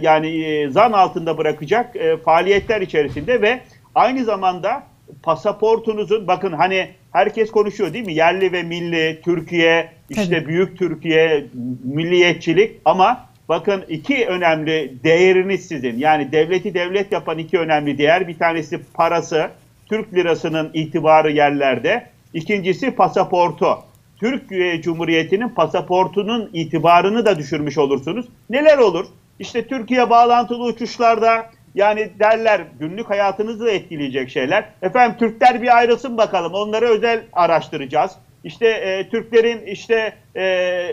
[0.00, 3.60] Yani zan altında bırakacak faaliyetler içerisinde ve
[3.94, 4.82] aynı zamanda
[5.22, 8.14] pasaportunuzun bakın hani herkes konuşuyor değil mi?
[8.14, 10.46] Yerli ve milli, Türkiye, işte Tabii.
[10.46, 11.44] büyük Türkiye,
[11.84, 15.98] milliyetçilik ama bakın iki önemli değeriniz sizin.
[15.98, 18.28] Yani devleti devlet yapan iki önemli değer.
[18.28, 19.50] Bir tanesi parası,
[19.86, 22.06] Türk lirasının itibarı yerlerde.
[22.34, 23.78] İkincisi pasaportu.
[24.20, 28.26] Türkiye Cumhuriyeti'nin pasaportunun itibarını da düşürmüş olursunuz.
[28.50, 29.06] Neler olur?
[29.38, 34.64] İşte Türkiye bağlantılı uçuşlarda yani derler günlük hayatınızı da etkileyecek şeyler.
[34.82, 38.12] Efendim Türkler bir ayrılsın bakalım onları özel araştıracağız.
[38.44, 40.42] İşte e, Türklerin işte e,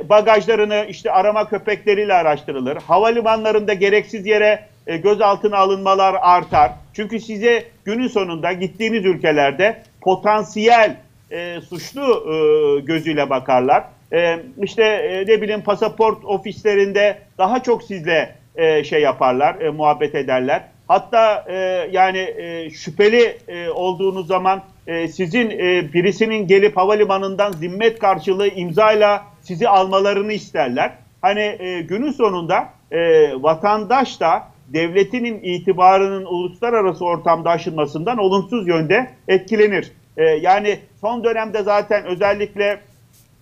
[0.09, 2.77] bagajlarını işte arama köpekleriyle araştırılır.
[2.77, 6.71] Havalimanlarında gereksiz yere e, gözaltına alınmalar artar.
[6.93, 10.95] Çünkü size günün sonunda gittiğiniz ülkelerde potansiyel
[11.31, 12.35] e, suçlu e,
[12.81, 13.83] gözüyle bakarlar.
[14.13, 20.15] E, işte e, ne bileyim pasaport ofislerinde daha çok sizle e, şey yaparlar, e, muhabbet
[20.15, 20.63] ederler.
[20.89, 21.55] Hatta e,
[21.91, 29.23] yani e, şüpheli e, olduğunuz zaman e, sizin e, birisinin gelip havalimanından zimmet karşılığı imzayla
[29.41, 30.91] sizi almalarını isterler.
[31.21, 32.99] Hani e, günün sonunda e,
[33.43, 39.91] vatandaş da devletinin itibarının uluslararası ortamda aşılmasından olumsuz yönde etkilenir.
[40.17, 42.79] E, yani son dönemde zaten özellikle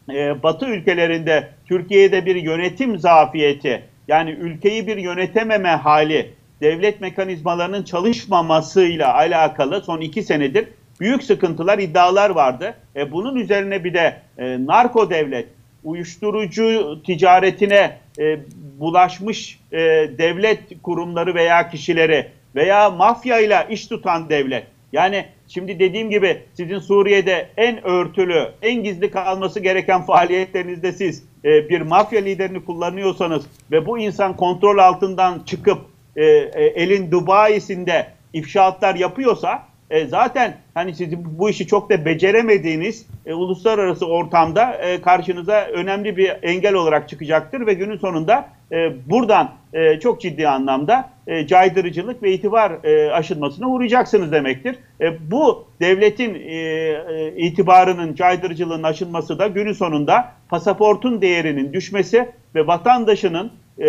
[0.09, 9.13] e, Batı ülkelerinde Türkiye'de bir yönetim zafiyeti yani ülkeyi bir yönetememe hali devlet mekanizmalarının çalışmamasıyla
[9.13, 10.67] alakalı son iki senedir
[10.99, 12.75] büyük sıkıntılar, iddialar vardı.
[12.95, 15.47] E, bunun üzerine bir de e, narko devlet,
[15.83, 18.39] uyuşturucu ticaretine e,
[18.79, 19.77] bulaşmış e,
[20.17, 24.63] devlet kurumları veya kişileri veya mafya ile iş tutan devlet.
[24.93, 31.69] Yani şimdi dediğim gibi sizin Suriye'de en örtülü, en gizli kalması gereken faaliyetlerinizde siz e,
[31.69, 38.95] bir mafya liderini kullanıyorsanız ve bu insan kontrol altından çıkıp e, e, elin Dubai'sinde ifşaatlar
[38.95, 45.65] yapıyorsa e, zaten hani sizin bu işi çok da beceremediğiniz e, uluslararası ortamda e, karşınıza
[45.73, 51.47] önemli bir engel olarak çıkacaktır ve günün sonunda e, buradan e, çok ciddi anlamda e,
[51.47, 54.75] caydırıcılık ve itibar e, aşılmasına uğrayacaksınız demektir.
[55.01, 62.67] E, bu devletin e, e, itibarının caydırıcılığın aşılması da günün sonunda pasaportun değerinin düşmesi ve
[62.67, 63.87] vatandaşının e,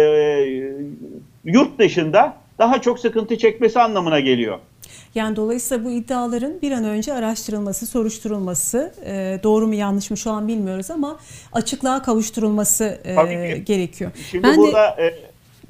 [1.52, 4.58] yurt dışında daha çok sıkıntı çekmesi anlamına geliyor.
[5.14, 10.30] Yani dolayısıyla bu iddiaların bir an önce araştırılması, soruşturulması, e, doğru mu yanlış mı şu
[10.30, 11.18] an bilmiyoruz ama
[11.52, 14.10] açıklığa kavuşturulması e, gerekiyor.
[14.30, 15.14] Şimdi ben burada de,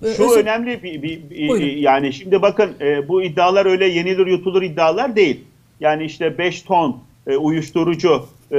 [0.03, 0.41] e, şu özür...
[0.41, 5.45] önemli bir, bir, bir yani şimdi bakın e, bu iddialar öyle yenilir yutulur iddialar değil.
[5.81, 8.59] Yani işte 5 ton e, uyuşturucu e,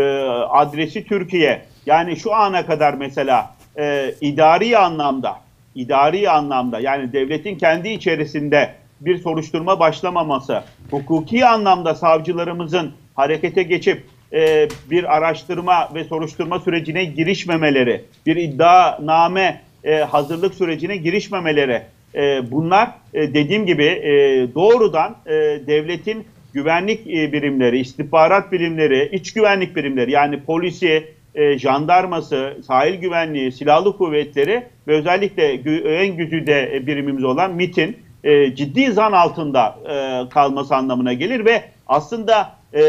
[0.50, 1.62] adresi Türkiye.
[1.86, 5.36] Yani şu ana kadar mesela e, idari anlamda
[5.76, 14.04] idari anlamda yani devletin kendi içerisinde bir soruşturma başlamaması, hukuki anlamda savcılarımızın harekete geçip
[14.34, 21.82] e, bir araştırma ve soruşturma sürecine girişmemeleri, bir iddianame e, hazırlık sürecine girişmemeleri,
[22.16, 24.12] e, bunlar e, dediğim gibi e,
[24.56, 25.32] doğrudan e,
[25.68, 33.52] devletin güvenlik e, birimleri, istihbarat birimleri, iç güvenlik birimleri yani polisi, e, jandarması, sahil güvenliği,
[33.52, 35.54] silahlı kuvvetleri ve özellikle
[35.98, 42.52] en güzide birimimiz olan MIT'in e, ciddi zan altında e, kalması anlamına gelir ve aslında
[42.74, 42.82] e,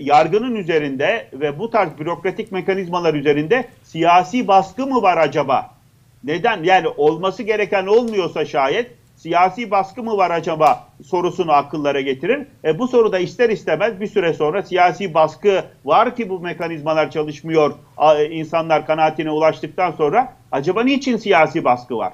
[0.00, 5.70] yargının üzerinde ve bu tarz bürokratik mekanizmalar üzerinde siyasi baskı mı var acaba?
[6.24, 6.62] Neden?
[6.62, 8.90] Yani olması gereken olmuyorsa şayet
[9.22, 12.46] siyasi baskı mı var acaba sorusunu akıllara getirir.
[12.64, 17.74] E, bu soruda ister istemez bir süre sonra siyasi baskı var ki bu mekanizmalar çalışmıyor.
[17.96, 22.12] A, insanlar kanaatine ulaştıktan sonra acaba niçin siyasi baskı var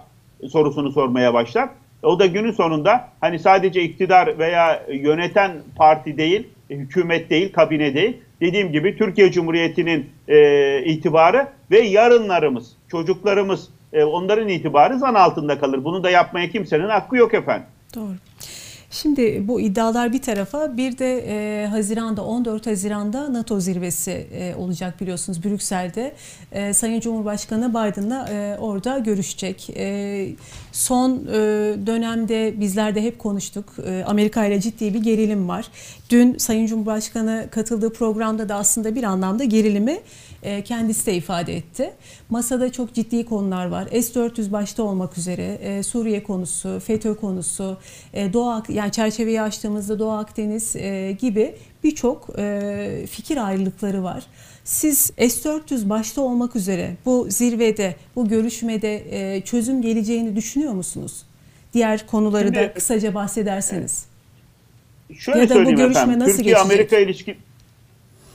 [0.48, 1.68] sorusunu sormaya başlar.
[2.02, 8.16] O da günün sonunda hani sadece iktidar veya yöneten parti değil, hükümet değil, kabine değil.
[8.40, 15.84] Dediğim gibi Türkiye Cumhuriyeti'nin e, itibarı ve yarınlarımız, çocuklarımız, e, onların itibarı zan altında kalır.
[15.84, 17.66] Bunu da yapmaya kimsenin hakkı yok efendim.
[17.94, 18.14] Doğru.
[19.02, 25.00] Şimdi bu iddialar bir tarafa bir de e, Haziran'da 14 Haziran'da NATO zirvesi e, olacak
[25.00, 26.14] biliyorsunuz Brüksel'de.
[26.52, 29.70] E, Sayın Cumhurbaşkanı Biden'la e, orada görüşecek.
[29.76, 30.28] E,
[30.72, 31.36] son e,
[31.86, 33.64] dönemde bizler de hep konuştuk.
[33.86, 35.68] E, Amerika ile ciddi bir gerilim var.
[36.10, 40.00] Dün Sayın Cumhurbaşkanı katıldığı programda da aslında bir anlamda gerilimi
[40.42, 41.90] e, kendisi de ifade etti.
[42.30, 43.86] Masada çok ciddi konular var.
[43.86, 47.78] S-400 başta olmak üzere e, Suriye konusu, FETÖ konusu,
[48.12, 50.72] e, Doğu yani çerçeveyi açtığımızda Doğu Akdeniz
[51.20, 52.26] gibi birçok
[53.10, 54.26] fikir ayrılıkları var.
[54.64, 59.02] Siz S-400 başta olmak üzere bu zirvede, bu görüşmede
[59.44, 61.22] çözüm geleceğini düşünüyor musunuz?
[61.74, 64.06] Diğer konuları Şimdi, da kısaca bahsederseniz.
[65.18, 66.18] şöyle ya da bu görüşme efendim.
[66.18, 66.72] nasıl Türkiye geçecek?
[66.72, 67.36] Amerika ilişki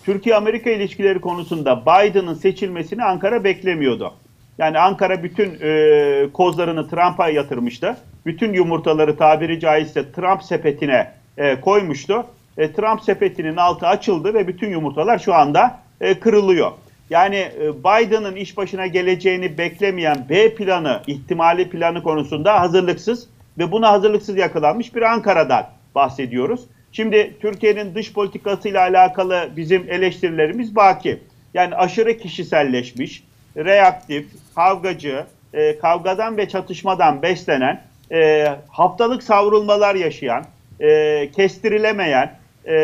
[0.04, 4.14] Türkiye Amerika ilişkileri konusunda Biden'ın seçilmesini Ankara beklemiyordu.
[4.58, 7.98] Yani Ankara bütün e, kozlarını Trump'a yatırmıştı.
[8.26, 12.26] Bütün yumurtaları tabiri caizse Trump sepetine e, koymuştu.
[12.58, 16.72] E, Trump sepetinin altı açıldı ve bütün yumurtalar şu anda e, kırılıyor.
[17.10, 23.92] Yani e, Biden'ın iş başına geleceğini beklemeyen B planı, ihtimali planı konusunda hazırlıksız ve buna
[23.92, 26.62] hazırlıksız yakalanmış bir Ankara'dan bahsediyoruz.
[26.92, 31.20] Şimdi Türkiye'nin dış politikasıyla alakalı bizim eleştirilerimiz baki.
[31.54, 33.24] Yani aşırı kişiselleşmiş,
[33.58, 37.82] reaktif, kavgacı, e, kavgadan ve çatışmadan beslenen,
[38.14, 40.46] e, haftalık savrulmalar yaşayan,
[40.80, 42.76] e, kestirilemeyen e,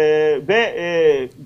[0.47, 0.85] ve e,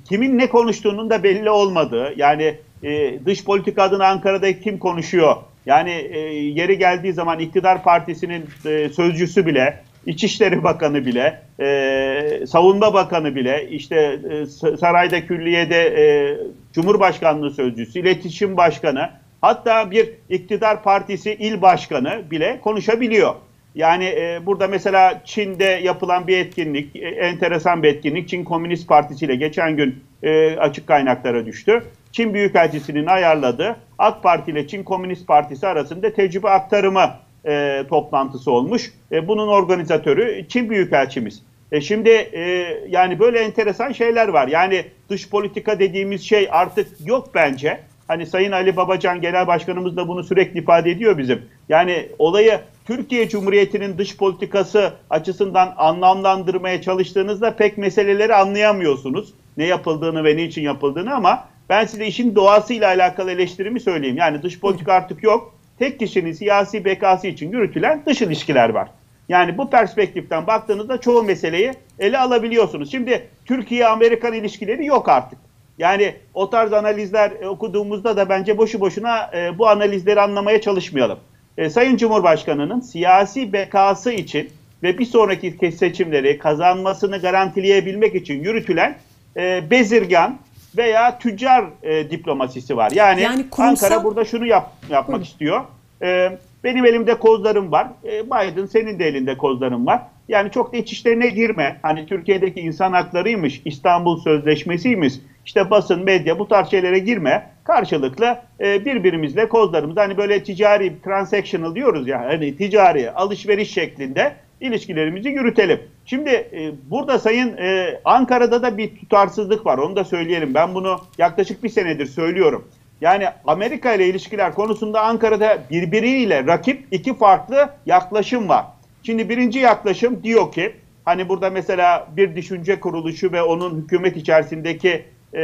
[0.10, 5.91] kimin ne konuştuğunun da belli olmadığı, yani e, dış politika adına Ankara'da kim konuşuyor, yani
[5.91, 13.36] e, yeri geldiği zaman iktidar partisinin e, sözcüsü bile, İçişleri Bakanı bile, e, Savunma Bakanı
[13.36, 14.46] bile, işte e,
[14.78, 16.38] sarayda külliyede e,
[16.74, 19.10] Cumhurbaşkanlığı Sözcüsü, İletişim Başkanı,
[19.41, 23.36] hatta bir iktidar partisi il başkanı bile konuşabiliyor.
[23.76, 28.30] Yani e, burada mesela Çin'de yapılan bir etkinlik, e, enteresan bir etkinlik.
[28.30, 31.84] Çin Komünist Partisi ile geçen gün e, açık kaynaklara düştü.
[32.12, 37.10] Çin Büyükelçisi'nin ayarladığı AK Parti ile Çin Komünist Partisi arasında tecrübe aktarımı
[37.46, 38.94] e, toplantısı olmuş.
[39.12, 41.42] E, bunun organizatörü Çin Büyükelçimiz.
[41.72, 42.42] E, şimdi e,
[42.90, 44.48] yani böyle enteresan şeyler var.
[44.48, 47.80] Yani dış politika dediğimiz şey artık yok bence.
[48.08, 51.42] Hani Sayın Ali Babacan Genel Başkanımız da bunu sürekli ifade ediyor bizim.
[51.70, 59.34] Yani olayı Türkiye Cumhuriyeti'nin dış politikası açısından anlamlandırmaya çalıştığınızda pek meseleleri anlayamıyorsunuz.
[59.58, 64.18] Ne yapıldığını ve niçin yapıldığını ama ben size işin doğasıyla alakalı eleştirimi söyleyeyim.
[64.18, 65.56] Yani dış politika artık yok.
[65.80, 68.89] Tek kişinin siyasi bekası için yürütülen dış ilişkiler var.
[69.30, 72.92] Yani bu perspektiften baktığınızda çoğu meseleyi ele alabiliyorsunuz.
[72.92, 75.39] Şimdi Türkiye-Amerikan ilişkileri yok artık.
[75.78, 81.20] Yani o tarz analizler e, okuduğumuzda da bence boşu boşuna e, bu analizleri anlamaya çalışmayalım.
[81.58, 84.50] E, Sayın Cumhurbaşkanı'nın siyasi bekası için
[84.84, 88.96] ve bir sonraki seçimleri kazanmasını garantileyebilmek için yürütülen
[89.38, 90.38] e, bezirgan
[90.78, 92.92] veya tüccar e, diplomasisi var.
[92.96, 95.24] Yani, Yani kurumsal- Ankara burada şunu yap, yapmak Buyurun.
[95.24, 95.62] istiyor.
[96.02, 97.88] E, benim elimde kozlarım var.
[98.06, 100.02] E, Biden senin de elinde kozların var.
[100.30, 101.80] Yani çok da iç işlerine girme.
[101.82, 105.14] Hani Türkiye'deki insan haklarıymış, İstanbul Sözleşmesi'ymiş,
[105.45, 107.49] işte basın, medya bu tarz şeylere girme.
[107.63, 115.29] Karşılıklı e, birbirimizle kozlarımız hani böyle ticari, transactional diyoruz ya hani ticari alışveriş şeklinde ilişkilerimizi
[115.29, 115.79] yürütelim.
[116.06, 120.53] Şimdi e, burada Sayın e, Ankara'da da bir tutarsızlık var onu da söyleyelim.
[120.53, 122.67] Ben bunu yaklaşık bir senedir söylüyorum.
[123.01, 128.65] Yani Amerika ile ilişkiler konusunda Ankara'da birbiriyle rakip iki farklı yaklaşım var.
[129.03, 130.73] Şimdi birinci yaklaşım diyor ki
[131.06, 135.41] hani burada mesela bir düşünce kuruluşu ve onun hükümet içerisindeki e,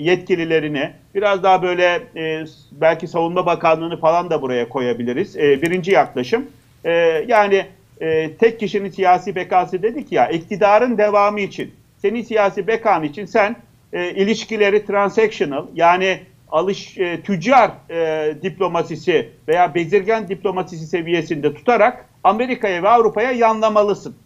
[0.00, 5.36] yetkililerini biraz daha böyle e, belki savunma bakanlığını falan da buraya koyabiliriz.
[5.36, 6.46] E, birinci yaklaşım
[6.84, 6.90] e,
[7.28, 7.66] yani
[8.00, 13.56] e, tek kişinin siyasi bekası dedik ya iktidarın devamı için senin siyasi bekan için sen
[13.92, 22.82] e, ilişkileri transactional yani alış e, tüccar e, diplomasisi veya bezirgen diplomasisi seviyesinde tutarak Amerika'ya
[22.82, 24.16] ve Avrupa'ya yanlamalısın.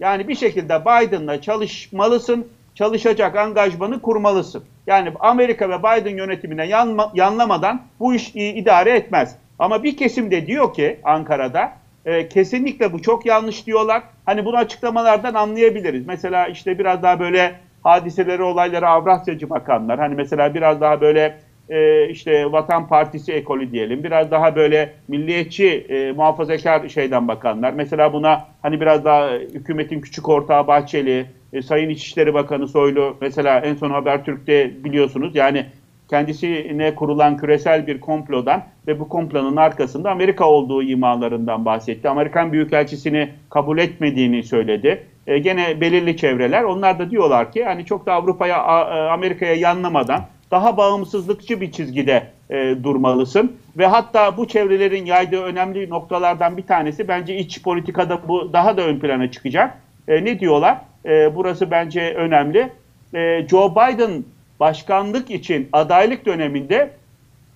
[0.00, 4.64] Yani bir şekilde Biden'la çalışmalısın, çalışacak angajmanı kurmalısın.
[4.86, 9.36] Yani Amerika ve Biden yönetimine yanma, yanlamadan bu iş idare etmez.
[9.58, 11.72] Ama bir kesim de diyor ki Ankara'da
[12.04, 14.02] e, kesinlikle bu çok yanlış diyorlar.
[14.26, 16.06] Hani bunu açıklamalardan anlayabiliriz.
[16.06, 19.98] Mesela işte biraz daha böyle hadiseleri, olayları Avrasyacı bakanlar.
[19.98, 21.34] Hani mesela biraz daha böyle
[21.68, 24.04] e, işte Vatan Partisi ekolü diyelim.
[24.04, 27.72] Biraz daha böyle milliyetçi, e, muhafazakar şeyden bakanlar.
[27.72, 33.60] Mesela buna hani biraz daha hükümetin küçük ortağı Bahçeli, e, Sayın İçişleri Bakanı Soylu mesela
[33.60, 35.66] en son Habertürk'te biliyorsunuz yani
[36.08, 42.08] kendisine kurulan küresel bir komplodan ve bu komplonun arkasında Amerika olduğu imalarından bahsetti.
[42.08, 45.06] Amerikan Büyükelçisini kabul etmediğini söyledi.
[45.26, 50.20] E, gene belirli çevreler onlar da diyorlar ki hani çok da Avrupa'ya e, Amerika'ya yanlamadan
[50.50, 57.08] daha bağımsızlıkçı bir çizgide e, durmalısın ve hatta bu çevrelerin yaydığı önemli noktalardan bir tanesi
[57.08, 59.78] bence iç politikada bu daha da ön plana çıkacak.
[60.08, 60.78] E, ne diyorlar?
[61.04, 62.68] E, burası bence önemli.
[63.14, 64.24] E, Joe Biden
[64.60, 66.90] başkanlık için adaylık döneminde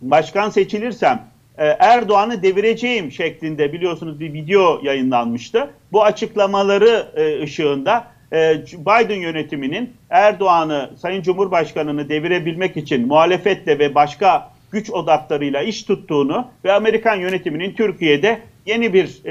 [0.00, 1.26] başkan seçilirsem
[1.58, 5.70] e, Erdoğan'ı devireceğim şeklinde biliyorsunuz bir video yayınlanmıştı.
[5.92, 14.50] Bu açıklamaları e, ışığında e, Biden yönetiminin Erdoğan'ı, Sayın Cumhurbaşkanı'nı devirebilmek için muhalefetle ve başka
[14.70, 19.22] güç odaklarıyla iş tuttuğunu ve Amerikan yönetiminin Türkiye'de yeni bir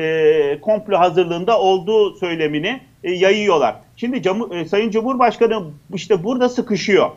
[0.61, 3.75] komplo hazırlığında olduğu söylemini yayıyorlar.
[3.97, 7.09] Şimdi Cam e, Sayın Cumhurbaşkanı işte burada sıkışıyor.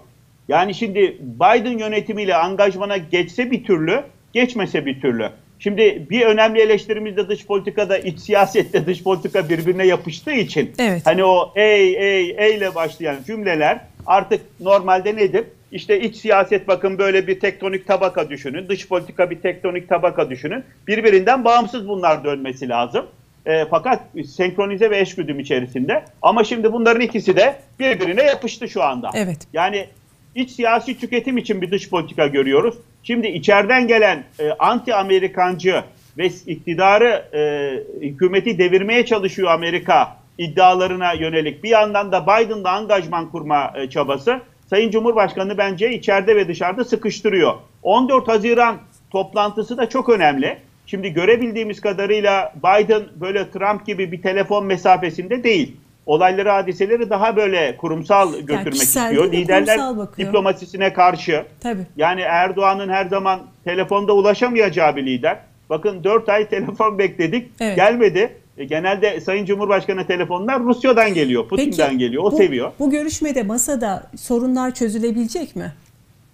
[0.48, 5.30] Yani şimdi Biden yönetimiyle angajmana geçse bir türlü, geçmese bir türlü.
[5.58, 11.02] Şimdi bir önemli eleştirimiz de dış politikada, iç siyasette dış politika birbirine yapıştığı için Evet.
[11.04, 15.44] hani o ey ey ey ile başlayan cümleler artık normalde nedir?
[15.72, 18.68] İşte iç siyaset bakın böyle bir tektonik tabaka düşünün.
[18.68, 20.64] Dış politika bir tektonik tabaka düşünün.
[20.86, 23.06] Birbirinden bağımsız bunlar dönmesi lazım.
[23.46, 26.04] E, fakat senkronize ve eşgüdüm içerisinde.
[26.22, 29.10] Ama şimdi bunların ikisi de birbirine yapıştı şu anda.
[29.14, 29.38] Evet.
[29.52, 29.86] Yani
[30.34, 32.74] iç siyasi tüketim için bir dış politika görüyoruz.
[33.02, 35.84] Şimdi içeriden gelen e, anti Amerikancı
[36.18, 37.72] ve iktidarı e,
[38.06, 44.90] hükümeti devirmeye çalışıyor Amerika iddialarına yönelik bir yandan da Biden'da angajman kurma e, çabası Sayın
[44.90, 47.54] Cumhurbaşkanı bence içeride ve dışarıda sıkıştırıyor.
[47.82, 48.76] 14 Haziran
[49.10, 50.58] toplantısı da çok önemli.
[50.90, 55.76] Şimdi görebildiğimiz kadarıyla Biden böyle Trump gibi bir telefon mesafesinde değil.
[56.06, 59.32] Olayları, hadiseleri daha böyle kurumsal götürmek kişisel istiyor.
[59.32, 60.28] Liderler bakıyor.
[60.28, 61.44] diplomasisine karşı.
[61.60, 61.82] Tabii.
[61.96, 65.38] Yani Erdoğan'ın her zaman telefonda ulaşamayacağı bir lider.
[65.70, 67.50] Bakın 4 ay telefon bekledik.
[67.60, 67.76] Evet.
[67.76, 68.36] Gelmedi.
[68.58, 72.24] E, genelde Sayın Cumhurbaşkanı telefonlar Rusya'dan geliyor, Putin'den geliyor.
[72.24, 72.72] O bu, seviyor.
[72.78, 75.72] Bu görüşmede masada sorunlar çözülebilecek mi?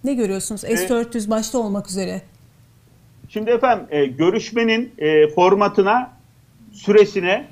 [0.03, 0.61] Ne görüyorsunuz?
[0.61, 2.21] S-400 başta olmak üzere.
[3.35, 6.11] Şimdi efendim e, görüşmenin e, formatına,
[6.73, 7.45] süresine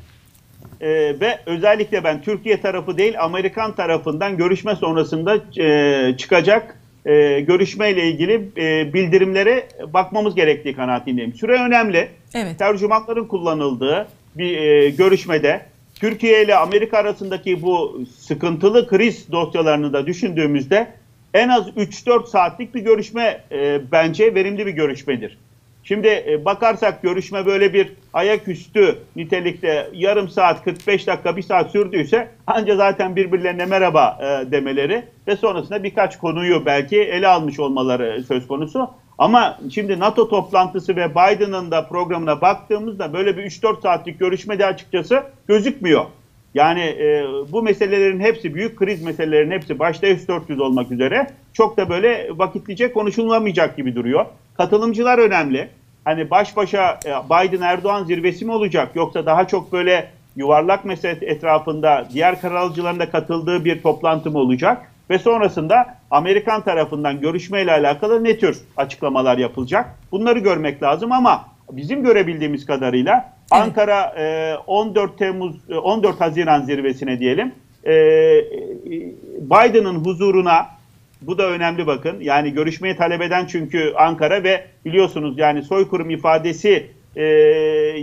[0.82, 8.08] e, ve özellikle ben Türkiye tarafı değil Amerikan tarafından görüşme sonrasında e, çıkacak e, görüşmeyle
[8.08, 11.34] ilgili e, bildirimlere bakmamız gerektiği kanaatindeyim.
[11.34, 12.10] Süre önemli.
[12.34, 12.60] Evet.
[12.60, 15.66] Tercümanların kullanıldığı bir e, görüşmede
[15.96, 20.88] Türkiye ile Amerika arasındaki bu sıkıntılı kriz dosyalarını da düşündüğümüzde
[21.34, 25.38] en az 3-4 saatlik bir görüşme e, bence verimli bir görüşmedir.
[25.84, 32.30] Şimdi e, bakarsak görüşme böyle bir ayaküstü nitelikte yarım saat, 45 dakika, bir saat sürdüyse
[32.48, 38.48] anca zaten birbirlerine merhaba e, demeleri ve sonrasında birkaç konuyu belki ele almış olmaları söz
[38.48, 38.90] konusu.
[39.18, 45.24] Ama şimdi NATO toplantısı ve Biden'ın da programına baktığımızda böyle bir 3-4 saatlik görüşmede açıkçası
[45.48, 46.06] gözükmüyor.
[46.54, 51.90] Yani e, bu meselelerin hepsi, büyük kriz meselelerin hepsi başta S-400 olmak üzere çok da
[51.90, 54.26] böyle vakitlice konuşulmamayacak gibi duruyor.
[54.58, 55.70] Katılımcılar önemli.
[56.06, 62.08] Hani baş başa e, Biden-Erdoğan zirvesi mi olacak yoksa daha çok böyle yuvarlak mesele etrafında
[62.14, 64.90] diğer kararlıcıların da katıldığı bir toplantı mı olacak?
[65.10, 69.96] Ve sonrasında Amerikan tarafından görüşmeyle alakalı ne tür açıklamalar yapılacak?
[70.12, 73.34] Bunları görmek lazım ama bizim görebildiğimiz kadarıyla.
[73.52, 77.52] Ankara e, 14 Temmuz e, 14 Haziran zirvesine diyelim.
[77.84, 77.94] e,
[79.40, 80.68] Biden'ın huzuruna
[81.22, 82.18] bu da önemli bakın.
[82.22, 87.24] Yani görüşmeyi talep eden çünkü Ankara ve biliyorsunuz yani soykırım ifadesi e,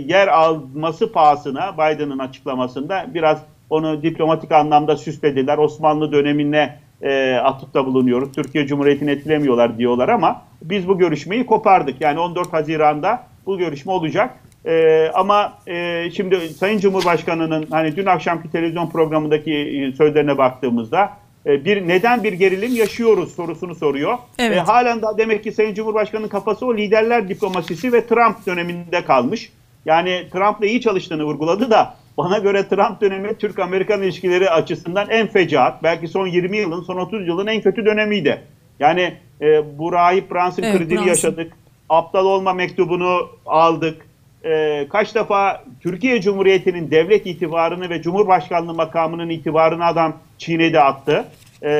[0.05, 5.57] yer alması pahasına Biden'ın açıklamasında biraz onu diplomatik anlamda süslediler.
[5.57, 8.31] Osmanlı dönemine e, atıfta bulunuyoruz.
[8.31, 12.01] Türkiye Cumhuriyeti'ni etkilemiyorlar diyorlar ama biz bu görüşmeyi kopardık.
[12.01, 14.37] Yani 14 Haziran'da bu görüşme olacak.
[14.65, 21.09] E, ama e, şimdi Sayın Cumhurbaşkanı'nın hani dün akşamki televizyon programındaki e, sözlerine baktığımızda
[21.45, 24.17] e, bir neden bir gerilim yaşıyoruz sorusunu soruyor.
[24.39, 24.57] Evet.
[24.57, 29.51] E, halen daha demek ki Sayın Cumhurbaşkanı'nın kafası o liderler diplomasisi ve Trump döneminde kalmış.
[29.85, 35.83] Yani Trump'la iyi çalıştığını vurguladı da bana göre Trump dönemi Türk-Amerikan ilişkileri açısından en fecaat,
[35.83, 38.41] belki son 20 yılın, son 30 yılın en kötü dönemiydi.
[38.79, 41.53] Yani e, bu rahip Brunson Evet, krizini yaşadık.
[41.91, 44.05] Aptal olma mektubunu aldık.
[44.45, 51.25] E, kaç defa Türkiye Cumhuriyeti'nin devlet itibarını ve Cumhurbaşkanlığı makamının itibarını adam çiğnedi attı.
[51.61, 51.71] E,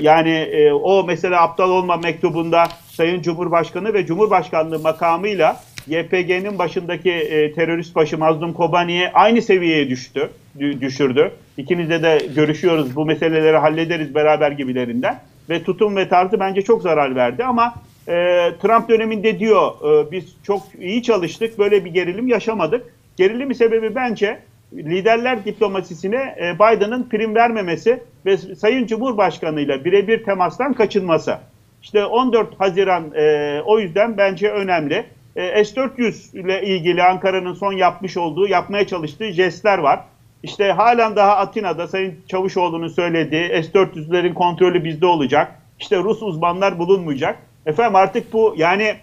[0.00, 7.52] yani e, o mesela aptal olma mektubunda Sayın Cumhurbaşkanı ve Cumhurbaşkanlığı makamıyla YPG'nin başındaki e,
[7.52, 11.32] terörist başı Mazlum Kobani'ye aynı seviyeye düştü, dü- düşürdü.
[11.56, 15.20] İkinizle de görüşüyoruz, bu meseleleri hallederiz beraber gibilerinden.
[15.50, 17.74] Ve tutum ve tarzı bence çok zarar verdi ama
[18.08, 18.14] e,
[18.62, 22.94] Trump döneminde diyor e, biz çok iyi çalıştık, böyle bir gerilim yaşamadık.
[23.16, 24.38] Gerilimin sebebi bence
[24.72, 31.38] liderler diplomasisine e, Biden'ın prim vermemesi ve Sayın Cumhurbaşkanı ile birebir temastan kaçınması.
[31.82, 35.06] İşte 14 Haziran e, o yüzden bence önemli.
[35.36, 40.00] E, S-400 ile ilgili Ankara'nın son yapmış olduğu, yapmaya çalıştığı jestler var.
[40.42, 45.62] İşte halen daha Atina'da Sayın Çavuşoğlu'nun söylediği S-400'lerin kontrolü bizde olacak.
[45.80, 47.38] İşte Rus uzmanlar bulunmayacak.
[47.68, 48.96] Efendim artık bu yani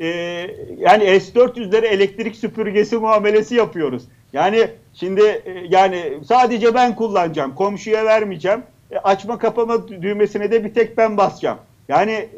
[0.00, 0.06] e,
[0.78, 4.02] yani S-400'lere elektrik süpürgesi muamelesi yapıyoruz.
[4.32, 8.62] Yani şimdi e, yani sadece ben kullanacağım, komşuya vermeyeceğim.
[8.90, 11.58] E, açma kapama düğmesine de bir tek ben basacağım.
[11.88, 12.28] Yani e,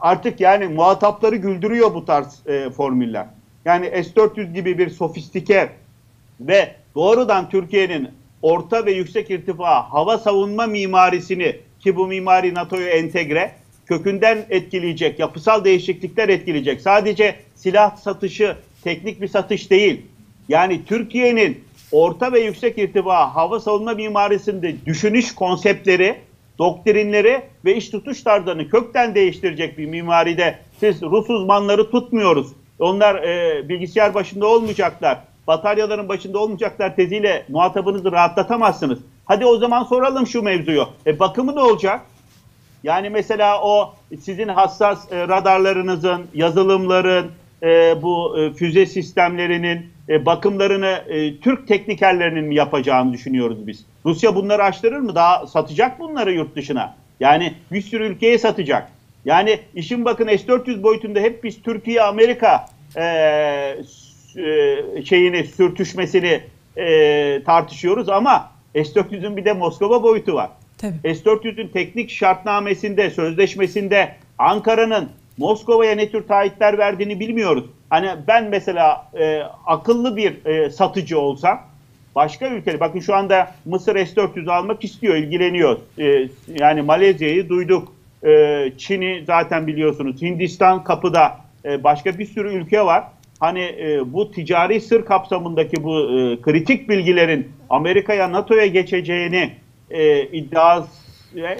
[0.00, 3.26] artık yani muhatapları güldürüyor bu tarz e, formüller.
[3.64, 5.68] yani S-400 gibi bir sofistike
[6.40, 8.08] ve doğrudan Türkiye'nin
[8.42, 15.64] orta ve yüksek irtifa hava savunma mimarisini ki bu mimari NATO'ya entegre kökünden etkileyecek, yapısal
[15.64, 16.80] değişiklikler etkileyecek.
[16.80, 20.02] Sadece silah satışı teknik bir satış değil.
[20.48, 26.16] Yani Türkiye'nin orta ve yüksek irtifa hava savunma mimarisinde düşünüş konseptleri,
[26.58, 32.52] doktrinleri ve iş tutuş tarzlarını kökten değiştirecek bir mimaride siz Rus uzmanları tutmuyoruz.
[32.78, 35.18] Onlar e, bilgisayar başında olmayacaklar.
[35.46, 38.98] Bataryaların başında olmayacaklar teziyle muhatabınızı rahatlatamazsınız.
[39.24, 40.88] Hadi o zaman soralım şu mevzuyu.
[41.06, 42.00] E, bakımı ne olacak?
[42.84, 47.30] Yani mesela o sizin hassas e, radarlarınızın, yazılımların,
[47.62, 53.84] e, bu e, füze sistemlerinin e, bakımlarını e, Türk teknikerlerinin mi yapacağını düşünüyoruz biz.
[54.06, 55.14] Rusya bunları açtırır mı?
[55.14, 56.96] Daha satacak bunları yurt dışına.
[57.20, 58.90] Yani bir sürü ülkeye satacak.
[59.24, 62.66] Yani işin bakın S-400 boyutunda hep biz Türkiye, Amerika
[62.96, 63.04] e,
[64.36, 66.40] e, şeyini, sürtüşmesini
[66.76, 70.50] e, tartışıyoruz ama S-400'ün bir de Moskova boyutu var.
[71.04, 75.08] S-400'ün teknik şartnamesinde, sözleşmesinde Ankara'nın
[75.38, 77.64] Moskova'ya ne tür taahhütler verdiğini bilmiyoruz.
[77.90, 81.60] Hani ben mesela e, akıllı bir e, satıcı olsam
[82.14, 85.78] başka ülkeler, bakın şu anda Mısır S-400 almak istiyor, ilgileniyor.
[85.98, 86.28] E,
[86.60, 87.92] yani Malezya'yı duyduk,
[88.26, 93.04] e, Çin'i zaten biliyorsunuz, Hindistan kapıda, e, başka bir sürü ülke var.
[93.40, 99.50] Hani e, bu ticari sır kapsamındaki bu e, kritik bilgilerin Amerika'ya, NATO'ya geçeceğini
[99.94, 100.84] e, iddia,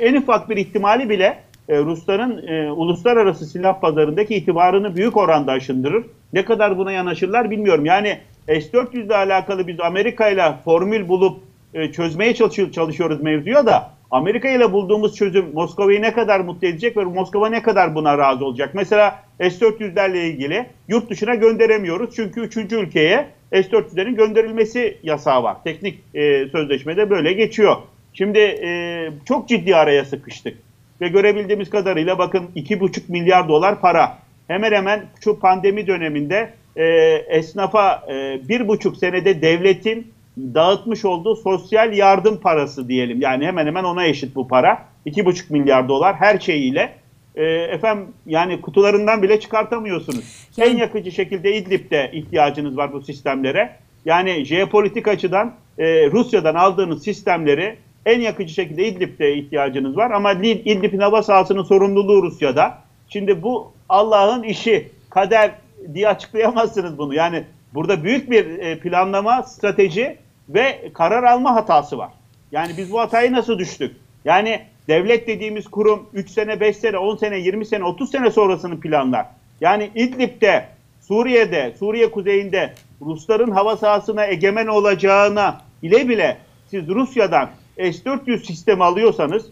[0.00, 6.04] en ufak bir ihtimali bile e, Rusların e, uluslararası silah pazarındaki itibarını büyük oranda aşındırır.
[6.32, 7.84] Ne kadar buna yanaşırlar bilmiyorum.
[7.86, 11.40] Yani S-400 ile alakalı biz Amerika ile formül bulup
[11.74, 12.34] e, çözmeye
[12.72, 17.62] çalışıyoruz mevzuya da Amerika ile bulduğumuz çözüm Moskova'yı ne kadar mutlu edecek ve Moskova ne
[17.62, 18.70] kadar buna razı olacak?
[18.74, 22.16] Mesela S-400'lerle ilgili yurt dışına gönderemiyoruz.
[22.16, 25.56] Çünkü üçüncü ülkeye S-400'lerin gönderilmesi yasağı var.
[25.64, 27.76] Teknik e, sözleşmede böyle geçiyor.
[28.14, 30.58] Şimdi e, çok ciddi araya sıkıştık
[31.00, 34.18] ve görebildiğimiz kadarıyla bakın 2,5 milyar dolar para.
[34.48, 36.84] Hemen hemen şu pandemi döneminde e,
[37.28, 43.20] esnafa e, bir buçuk senede devletin dağıtmış olduğu sosyal yardım parası diyelim.
[43.20, 44.84] Yani hemen hemen ona eşit bu para.
[45.06, 46.92] 2,5 milyar dolar her şeyiyle.
[47.34, 50.48] E, efendim yani kutularından bile çıkartamıyorsunuz.
[50.56, 50.70] Yani...
[50.70, 53.76] En yakıcı şekilde İdlib'de ihtiyacınız var bu sistemlere.
[54.04, 57.76] Yani jeopolitik açıdan e, Rusya'dan aldığınız sistemleri
[58.06, 62.78] en yakıcı şekilde İdlib'de ihtiyacınız var ama İdlib'in hava sahasının sorumluluğu Rusya'da.
[63.08, 65.50] Şimdi bu Allah'ın işi, kader
[65.94, 67.14] diye açıklayamazsınız bunu.
[67.14, 67.44] Yani
[67.74, 70.16] burada büyük bir e, planlama, strateji
[70.48, 72.10] ve karar alma hatası var.
[72.52, 73.96] Yani biz bu hatayı nasıl düştük?
[74.24, 78.80] Yani devlet dediğimiz kurum 3 sene, 5 sene, 10 sene, 20 sene, 30 sene sonrasını
[78.80, 79.26] planlar.
[79.60, 80.64] Yani İdlib'de,
[81.00, 86.36] Suriye'de, Suriye kuzeyinde Rusların hava sahasına egemen olacağına ile bile
[86.70, 89.46] siz Rusya'dan S-400 sistemi alıyorsanız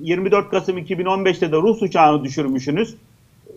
[0.00, 2.94] 24 Kasım 2015'te de Rus uçağını düşürmüşsünüz.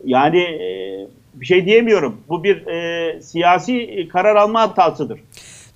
[0.06, 2.18] Yani e, bir şey diyemiyorum.
[2.30, 5.20] Bu bir e, siyasi karar alma hatasıdır.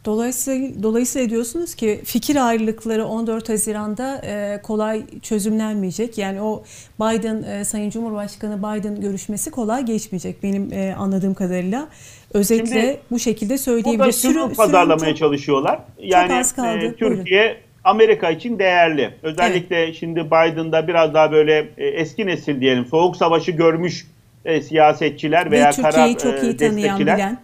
[0.05, 6.17] Dolayısıyla, dolayısıyla diyorsunuz ki fikir ayrılıkları 14 Haziran'da e, kolay çözümlenmeyecek.
[6.17, 6.63] Yani o
[6.99, 11.87] Biden, e, Sayın Cumhurbaşkanı Biden görüşmesi kolay geçmeyecek benim e, anladığım kadarıyla.
[12.33, 13.99] Özetle Şimdi, bu şekilde söyleyebiliriz.
[13.99, 15.79] Burada şunu pazarlamaya çok, çalışıyorlar.
[15.99, 16.85] Yani çok az kaldı.
[16.85, 17.66] E, Türkiye Buyurun.
[17.87, 19.13] Amerika için değerli.
[19.23, 19.95] Özellikle evet.
[19.95, 24.07] şimdi Biden'da biraz daha böyle e, eski nesil diyelim, soğuk savaşı görmüş
[24.45, 27.17] e, siyasetçiler veya Ve karar çok iyi e, destekçiler.
[27.17, 27.37] Bilen.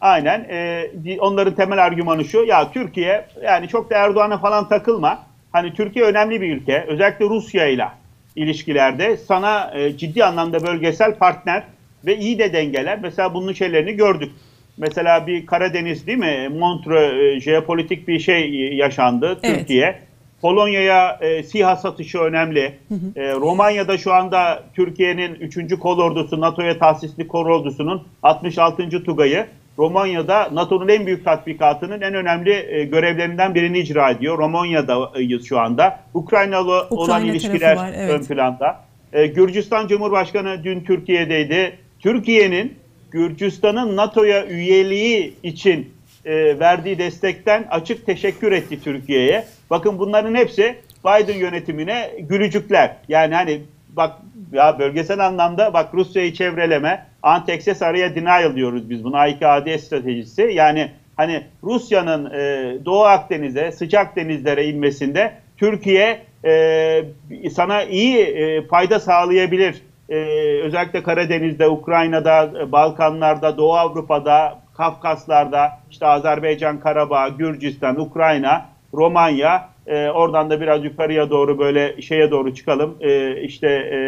[0.00, 0.46] Aynen.
[0.50, 2.44] E, onların temel argümanı şu.
[2.44, 5.26] Ya Türkiye yani çok da Erdoğan'a falan takılma.
[5.52, 6.84] Hani Türkiye önemli bir ülke.
[6.88, 7.88] Özellikle Rusya ile
[8.36, 11.62] ilişkilerde sana e, ciddi anlamda bölgesel partner
[12.06, 12.98] ve iyi de dengeler.
[13.02, 14.32] Mesela bunun şeylerini gördük.
[14.76, 16.48] Mesela bir Karadeniz değil mi?
[16.58, 19.58] Montreux e, jeopolitik bir şey yaşandı evet.
[19.58, 19.98] Türkiye.
[20.42, 22.74] Polonya'ya e, SİHA satışı önemli.
[22.88, 23.20] Hı hı.
[23.20, 25.78] E, Romanya'da şu anda Türkiye'nin 3.
[25.78, 29.04] kol ordusu, NATO'ya tahsisli kol ordusunun 66.
[29.04, 29.46] Tugay'ı
[29.78, 34.38] Romanya'da NATO'nun en büyük tatbikatının en önemli e, görevlerinden birini icra ediyor.
[34.38, 36.00] Romanya'dayız şu anda.
[36.14, 38.10] Ukraynalı Ukrayna olan ilişkiler var, evet.
[38.10, 38.80] ön planda.
[39.12, 41.78] E, Gürcistan Cumhurbaşkanı dün Türkiye'deydi.
[42.00, 42.74] Türkiye'nin
[43.12, 45.92] Gürcistan'ın NATO'ya üyeliği için
[46.24, 49.44] e, verdiği destekten açık teşekkür etti Türkiye'ye.
[49.70, 52.96] Bakın bunların hepsi Biden yönetimine gülücükler.
[53.08, 53.60] Yani hani
[53.96, 54.12] bak
[54.52, 60.50] ya bölgesel anlamda bak Rusya'yı çevreleme, anti-access araya denial diyoruz biz buna AİKAD stratejisi.
[60.54, 67.04] Yani hani Rusya'nın e, Doğu Akdeniz'e, sıcak denizlere inmesinde Türkiye e,
[67.52, 69.82] sana iyi e, fayda sağlayabilir
[70.12, 70.16] e,
[70.62, 80.50] özellikle Karadeniz'de, Ukrayna'da, Balkanlar'da, Doğu Avrupa'da, Kafkaslar'da, işte Azerbaycan, Karabağ, Gürcistan, Ukrayna, Romanya, e, oradan
[80.50, 83.98] da biraz yukarıya doğru böyle şeye doğru çıkalım, e, işte e,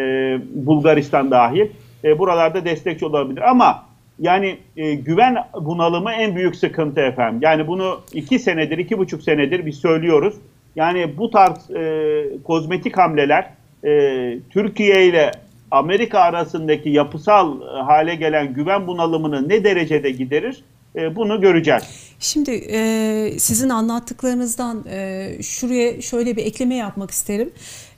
[0.65, 1.67] Bulgaristan dahil.
[2.03, 3.85] E, buralarda destekçi olabilir ama
[4.19, 7.39] yani e, güven bunalımı en büyük sıkıntı efendim.
[7.43, 10.35] Yani bunu iki senedir, iki buçuk senedir biz söylüyoruz.
[10.75, 13.49] Yani bu tarz e, kozmetik hamleler
[13.83, 13.89] e,
[14.49, 15.31] Türkiye ile
[15.75, 20.63] Amerika arasındaki yapısal e, hale gelen güven bunalımını ne derecede giderir?
[20.95, 21.83] E, bunu göreceğiz.
[22.19, 22.79] Şimdi e,
[23.39, 24.83] sizin anlattıklarınızdan
[25.41, 27.49] şuraya şöyle bir ekleme yapmak isterim.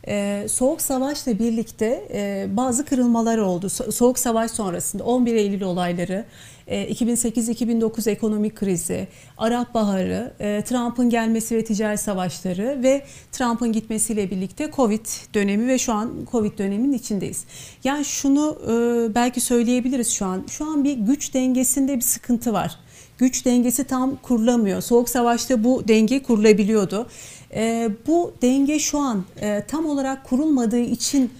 [0.07, 3.65] Ee, Soğuk Savaş'la birlikte e, bazı kırılmalar oldu.
[3.65, 6.25] So- Soğuk Savaş sonrasında 11 Eylül olayları,
[6.67, 14.31] e, 2008-2009 ekonomik krizi, Arap Baharı, e, Trump'ın gelmesi ve ticaret savaşları ve Trump'ın gitmesiyle
[14.31, 17.45] birlikte Covid dönemi ve şu an Covid döneminin içindeyiz.
[17.83, 20.45] Yani şunu e, belki söyleyebiliriz şu an.
[20.49, 22.77] Şu an bir güç dengesinde bir sıkıntı var
[23.17, 24.81] güç dengesi tam kurulamıyor.
[24.81, 27.07] Soğuk Savaş'ta bu denge kurulabiliyordu.
[27.53, 31.31] E, bu denge şu an e, tam olarak kurulmadığı için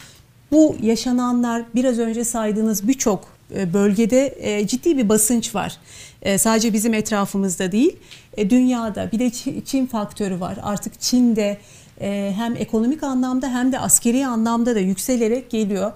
[0.52, 5.78] bu yaşananlar biraz önce saydığınız birçok e, bölgede e, ciddi bir basınç var.
[6.38, 7.96] Sadece bizim etrafımızda değil,
[8.38, 9.32] dünyada bir de
[9.66, 10.58] Çin faktörü var.
[10.64, 11.58] Artık Çin'de
[12.36, 15.92] hem ekonomik anlamda hem de askeri anlamda da yükselerek geliyor.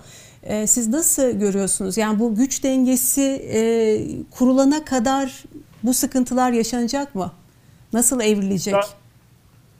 [0.65, 1.97] Siz nasıl görüyorsunuz?
[1.97, 3.41] Yani bu güç dengesi
[4.31, 5.43] kurulana kadar
[5.83, 7.31] bu sıkıntılar yaşanacak mı?
[7.93, 8.75] Nasıl evrilecek?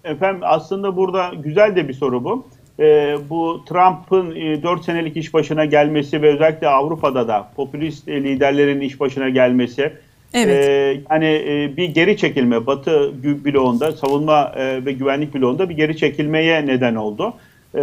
[0.03, 2.45] Efendim aslında burada güzel de bir soru bu.
[2.79, 8.23] Ee, bu Trump'ın e, 4 senelik iş başına gelmesi ve özellikle Avrupa'da da popülist e,
[8.23, 9.93] liderlerin iş başına gelmesi.
[10.33, 10.65] Evet.
[10.67, 13.11] E, hani e, bir geri çekilme Batı
[13.45, 17.33] bloğunda, savunma e, ve güvenlik bloğunda bir geri çekilmeye neden oldu.
[17.75, 17.79] E,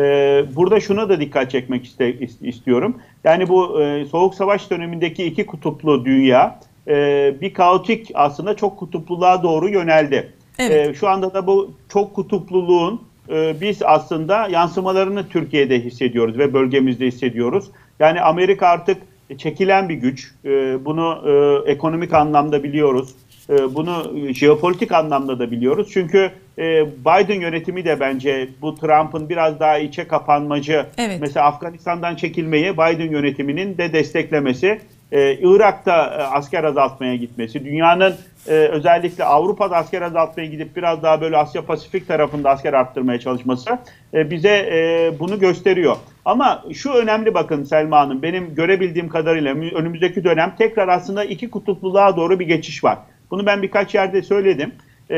[0.57, 2.97] burada şuna da dikkat çekmek iste, istiyorum.
[3.25, 9.43] Yani bu e, Soğuk Savaş dönemindeki iki kutuplu dünya e, bir kaotik aslında çok kutupluluğa
[9.43, 10.33] doğru yöneldi.
[10.59, 10.89] Evet.
[10.89, 17.07] E, şu anda da bu çok kutupluluğun e, biz aslında yansımalarını Türkiye'de hissediyoruz ve bölgemizde
[17.07, 17.65] hissediyoruz.
[18.01, 19.03] Yani Amerika artık
[19.39, 20.33] çekilen bir güç.
[20.45, 23.15] E, bunu e, ekonomik anlamda biliyoruz.
[23.51, 25.89] E, bunu jeopolitik anlamda da biliyoruz.
[25.93, 31.19] Çünkü e, Biden yönetimi de bence bu Trump'ın biraz daha içe kapanmacı, evet.
[31.21, 34.81] mesela Afganistan'dan çekilmeyi Biden yönetiminin de desteklemesi
[35.13, 38.15] e, Irak'ta e, asker azaltmaya gitmesi, dünyanın
[38.49, 43.79] e, özellikle Avrupa'da asker azaltmaya gidip biraz daha böyle Asya Pasifik tarafında asker arttırmaya çalışması
[44.15, 45.97] e, bize e, bunu gösteriyor.
[46.25, 52.17] Ama şu önemli bakın Selma Hanım, benim görebildiğim kadarıyla önümüzdeki dönem tekrar aslında iki kutupluluğa
[52.17, 52.99] doğru bir geçiş var.
[53.31, 54.73] Bunu ben birkaç yerde söyledim.
[55.11, 55.17] E,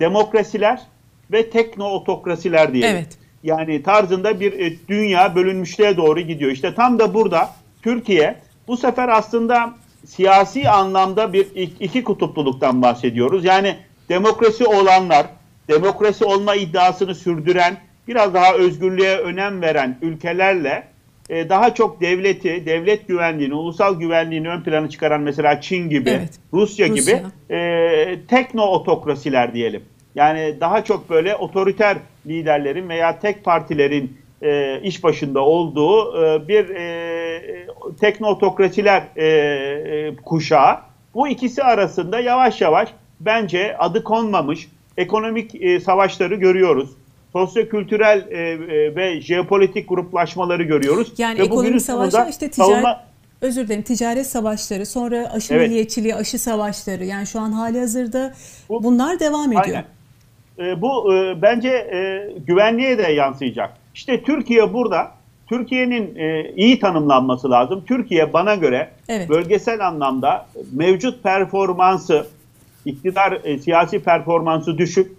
[0.00, 0.80] demokrasiler
[1.32, 2.96] ve tekno-otokrasiler diyelim.
[2.96, 3.18] Evet.
[3.42, 6.50] Yani tarzında bir e, dünya bölünmüşlüğe doğru gidiyor.
[6.50, 7.50] İşte tam da burada
[7.82, 8.36] Türkiye
[8.68, 9.74] bu sefer aslında
[10.06, 11.46] siyasi anlamda bir
[11.80, 13.44] iki kutupluluktan bahsediyoruz.
[13.44, 13.76] Yani
[14.08, 15.26] demokrasi olanlar,
[15.68, 17.76] demokrasi olma iddiasını sürdüren,
[18.08, 20.88] biraz daha özgürlüğe önem veren ülkelerle
[21.28, 26.38] e, daha çok devleti, devlet güvenliğini, ulusal güvenliğini ön plana çıkaran mesela Çin gibi, evet,
[26.52, 27.22] Rusya, Rusya gibi
[27.54, 29.82] e, tekno otokrasiler diyelim.
[30.14, 31.96] Yani daha çok böyle otoriter
[32.26, 37.66] liderlerin veya tek partilerin e, iş başında olduğu e, bir e,
[38.00, 40.78] teknotokrasiler e, e, kuşağı.
[41.14, 42.88] Bu ikisi arasında yavaş yavaş
[43.20, 46.90] bence adı konmamış ekonomik e, savaşları görüyoruz.
[47.32, 51.12] Sosyokültürel e, e, ve jeopolitik gruplaşmaları görüyoruz.
[51.18, 53.04] Yani ve ekonomik savaşlar işte ticaret, savunma...
[53.40, 55.68] özür dilerim ticaret savaşları sonra aşı evet.
[55.68, 58.34] milliyetçiliği, aşı savaşları yani şu an hali hazırda
[58.68, 59.64] bu, bunlar devam ediyor.
[59.64, 59.84] Aynen.
[60.58, 63.85] E, bu e, bence e, güvenliğe de yansıyacak.
[63.96, 65.12] İşte Türkiye burada
[65.46, 67.84] Türkiye'nin e, iyi tanımlanması lazım.
[67.86, 69.28] Türkiye bana göre evet.
[69.28, 72.26] bölgesel anlamda mevcut performansı,
[72.84, 75.12] iktidar e, siyasi performansı düşük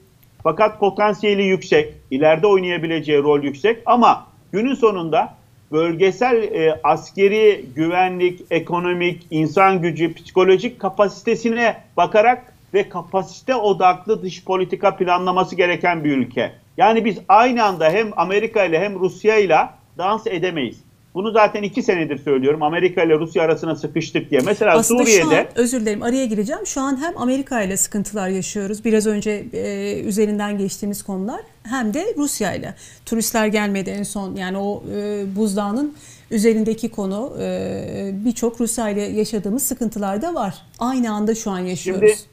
[0.43, 5.33] fakat potansiyeli yüksek, ileride oynayabileceği rol yüksek ama günün sonunda
[5.71, 14.95] bölgesel e, askeri, güvenlik, ekonomik, insan gücü, psikolojik kapasitesine bakarak ve kapasite odaklı dış politika
[14.95, 16.51] planlaması gereken bir ülke.
[16.77, 19.57] Yani biz aynı anda hem Amerika ile hem Rusya ile
[19.97, 20.87] dans edemeyiz.
[21.17, 22.63] Bunu zaten iki senedir söylüyorum.
[22.63, 24.41] Amerika ile Rusya arasına sıkıştık diye.
[24.45, 25.23] Mesela Aslında Suriye'de...
[25.23, 26.65] Şu an, özür dilerim araya gireceğim.
[26.65, 28.85] Şu an hem Amerika ile sıkıntılar yaşıyoruz.
[28.85, 31.39] Biraz önce e, üzerinden geçtiğimiz konular.
[31.63, 32.75] Hem de Rusya ile.
[33.05, 34.35] Turistler gelmedi en son.
[34.35, 35.95] Yani o e, buzdağının
[36.31, 40.55] üzerindeki konu e, birçok Rusya ile yaşadığımız sıkıntılar da var.
[40.79, 42.27] Aynı anda şu an yaşıyoruz.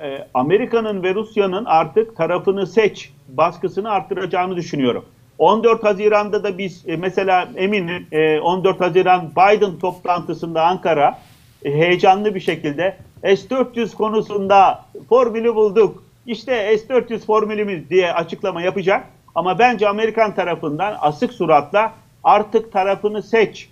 [0.00, 5.04] Şimdi e, Amerika'nın ve Rusya'nın artık tarafını seç baskısını arttıracağını düşünüyorum.
[5.38, 11.18] 14 Haziran'da da biz e, mesela eminim e, 14 Haziran Biden toplantısında Ankara
[11.64, 16.04] e, heyecanlı bir şekilde S-400 konusunda formülü bulduk.
[16.26, 19.06] İşte S-400 formülümüz diye açıklama yapacak.
[19.34, 21.92] Ama bence Amerikan tarafından asık suratla
[22.24, 23.68] artık tarafını seç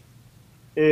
[0.77, 0.83] e,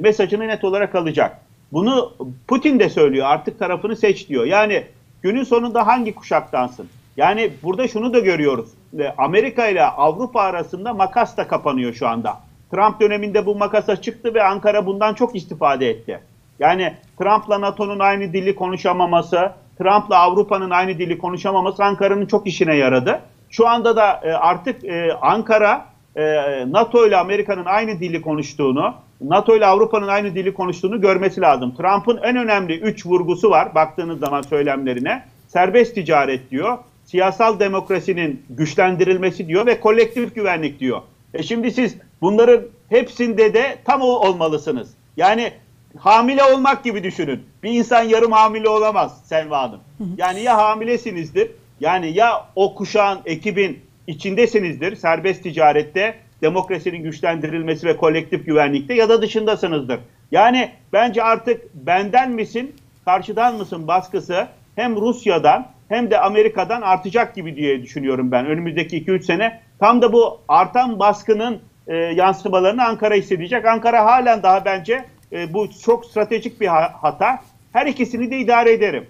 [0.00, 1.40] mesajını net olarak alacak.
[1.72, 2.12] Bunu
[2.48, 4.44] Putin de söylüyor artık tarafını seç diyor.
[4.44, 4.84] Yani
[5.22, 6.88] günün sonunda hangi kuşaktansın?
[7.16, 8.70] Yani burada şunu da görüyoruz.
[9.18, 12.40] Amerika ile Avrupa arasında makas da kapanıyor şu anda.
[12.70, 16.20] Trump döneminde bu makasa çıktı ve Ankara bundan çok istifade etti.
[16.58, 23.20] Yani Trump'la NATO'nun aynı dili konuşamaması, Trump'la Avrupa'nın aynı dili konuşamaması Ankara'nın çok işine yaradı.
[23.50, 25.86] Şu anda da e, artık e, Ankara
[26.16, 26.24] e,
[26.72, 31.74] NATO ile Amerika'nın aynı dili konuştuğunu, NATO ile Avrupa'nın aynı dili konuştuğunu görmesi lazım.
[31.74, 35.24] Trump'ın en önemli üç vurgusu var baktığınız zaman söylemlerine.
[35.48, 36.78] Serbest ticaret diyor,
[37.12, 41.02] siyasal demokrasinin güçlendirilmesi diyor ve kolektif güvenlik diyor.
[41.34, 44.90] E şimdi siz bunların hepsinde de tam olmalısınız.
[45.16, 45.52] Yani
[45.98, 47.42] hamile olmak gibi düşünün.
[47.62, 49.80] Bir insan yarım hamile olamaz Selma Hanım.
[50.16, 51.50] Yani ya hamilesinizdir,
[51.80, 59.22] yani ya o kuşağın, ekibin içindesinizdir serbest ticarette, demokrasinin güçlendirilmesi ve kolektif güvenlikte ya da
[59.22, 60.00] dışındasınızdır.
[60.30, 67.56] Yani bence artık benden misin, karşıdan mısın baskısı hem Rusya'dan hem de Amerika'dan artacak gibi
[67.56, 69.60] diye düşünüyorum ben önümüzdeki 2-3 sene.
[69.78, 73.64] Tam da bu artan baskının e, yansımalarını Ankara hissedecek.
[73.64, 77.38] Ankara halen daha bence e, bu çok stratejik bir hata.
[77.72, 79.06] Her ikisini de idare ederim.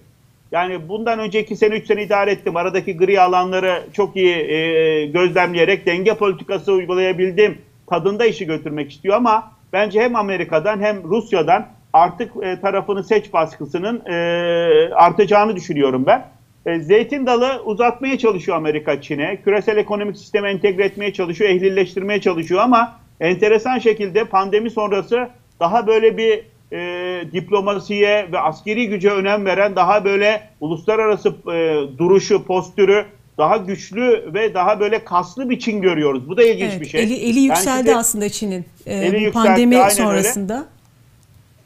[0.53, 2.57] Yani bundan önceki sene 3 sene idare ettim.
[2.57, 7.59] Aradaki gri alanları çok iyi e, gözlemleyerek denge politikası uygulayabildim.
[7.87, 14.07] Tadında işi götürmek istiyor ama bence hem Amerika'dan hem Rusya'dan artık e, tarafını seç baskısının
[14.07, 16.25] e, artacağını düşünüyorum ben.
[16.67, 19.39] E, zeytin dalı uzatmaya çalışıyor Amerika Çin'e.
[19.45, 25.29] Küresel ekonomik sisteme entegre etmeye çalışıyor, ehlilleştirmeye çalışıyor ama enteresan şekilde pandemi sonrası
[25.61, 32.45] daha böyle bir e, diplomasiye ve askeri güce önem veren daha böyle uluslararası e, duruşu,
[32.45, 33.05] postürü
[33.39, 36.29] daha güçlü ve daha böyle kaslı bir Çin görüyoruz.
[36.29, 37.03] Bu da ilginç evet, bir şey.
[37.03, 40.55] Eli, eli yükseldi yani aslında Çin'in e, pandemi yükseldi, sonrasında.
[40.55, 40.65] Öyle.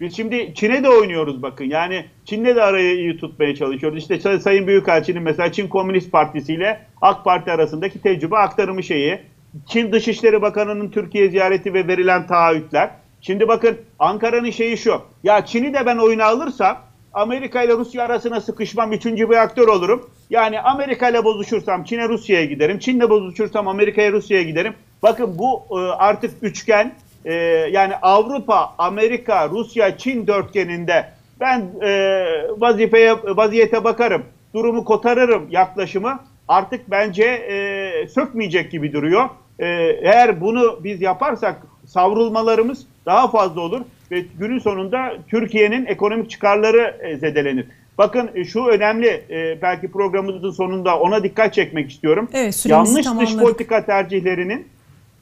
[0.01, 1.65] Biz şimdi Çin'e de oynuyoruz bakın.
[1.65, 3.99] Yani Çin'le de arayı iyi tutmaya çalışıyoruz.
[3.99, 9.21] İşte Sayın Büyükelçinin mesela Çin Komünist Partisi ile AK Parti arasındaki tecrübe aktarımı şeyi.
[9.67, 12.91] Çin Dışişleri Bakanı'nın Türkiye ziyareti ve verilen taahhütler.
[13.21, 15.03] Şimdi bakın Ankara'nın şeyi şu.
[15.25, 16.79] Ya Çin'i de ben oyuna alırsam
[17.15, 20.11] Amerika ile Rusya arasına sıkışmam üçüncü bir aktör olurum.
[20.31, 22.79] Yani Amerika ile bozuşursam Çin'e Rusya'ya giderim.
[22.79, 24.75] Çin'le bozuşursam Amerika'ya Rusya'ya giderim.
[25.03, 26.95] Bakın bu e, artık üçgen
[27.27, 27.35] e,
[27.73, 31.09] yani Avrupa, Amerika, Rusya, Çin dörtgeninde
[31.41, 32.23] ben e,
[32.59, 34.23] vazifeye vaziyete bakarım,
[34.55, 39.29] durumu kotarırım yaklaşımı artık bence e, sökmeyecek gibi duruyor.
[39.59, 39.67] E,
[40.03, 47.17] eğer bunu biz yaparsak savrulmalarımız daha fazla olur ve günün sonunda Türkiye'nin ekonomik çıkarları e,
[47.17, 47.67] zedelenir.
[47.99, 52.29] Bakın e, şu önemli e, belki programımızın sonunda ona dikkat çekmek istiyorum.
[52.33, 53.37] Evet, Yanlış tamamladık.
[53.37, 54.67] dış politika tercihlerinin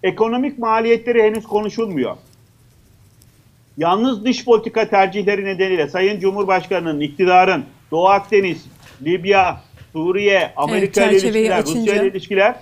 [0.04, 2.16] ekonomik maliyetleri henüz konuşulmuyor.
[3.76, 8.64] Yalnız dış politika tercihleri nedeniyle Sayın Cumhurbaşkanı'nın, iktidarın Doğu Akdeniz,
[9.04, 9.60] Libya,
[9.92, 11.80] Suriye, Amerika evet, ile ilişkiler, açınca...
[11.80, 12.54] Rusya ile ilişkiler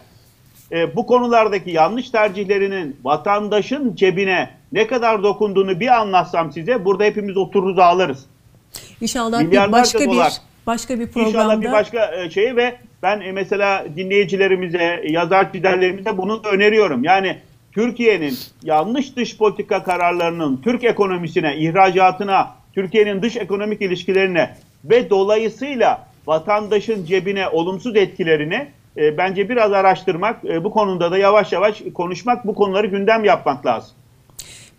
[0.72, 7.36] e, bu konulardaki yanlış tercihlerinin vatandaşın cebine ne kadar dokunduğunu bir anlatsam size burada hepimiz
[7.36, 8.26] otururuz ağlarız.
[9.00, 10.32] İnşallah bir başka dolar.
[10.62, 11.28] bir başka bir programda.
[11.28, 17.04] İnşallah bir başka şey ve ben e, mesela dinleyicilerimize, yazar çizerlerimize bunu öneriyorum.
[17.04, 17.36] Yani
[17.72, 27.04] Türkiye'nin yanlış dış politika kararlarının Türk ekonomisine, ihracatına, Türkiye'nin dış ekonomik ilişkilerine ve dolayısıyla vatandaşın
[27.04, 32.54] cebine olumsuz etkilerini e, bence biraz araştırmak, e, bu konuda da yavaş yavaş konuşmak, bu
[32.54, 33.90] konuları gündem yapmak lazım.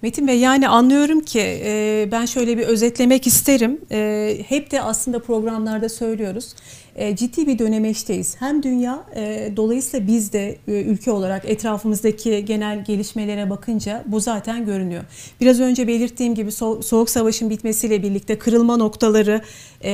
[0.01, 3.82] Metin Bey yani anlıyorum ki e, ben şöyle bir özetlemek isterim.
[3.91, 6.55] E, hep de aslında programlarda söylüyoruz.
[6.96, 8.36] E, ciddi bir dönemeçteyiz.
[8.39, 14.66] Hem dünya e, dolayısıyla biz de e, ülke olarak etrafımızdaki genel gelişmelere bakınca bu zaten
[14.66, 15.04] görünüyor.
[15.41, 19.41] Biraz önce belirttiğim gibi Soğuk Savaş'ın bitmesiyle birlikte kırılma noktaları,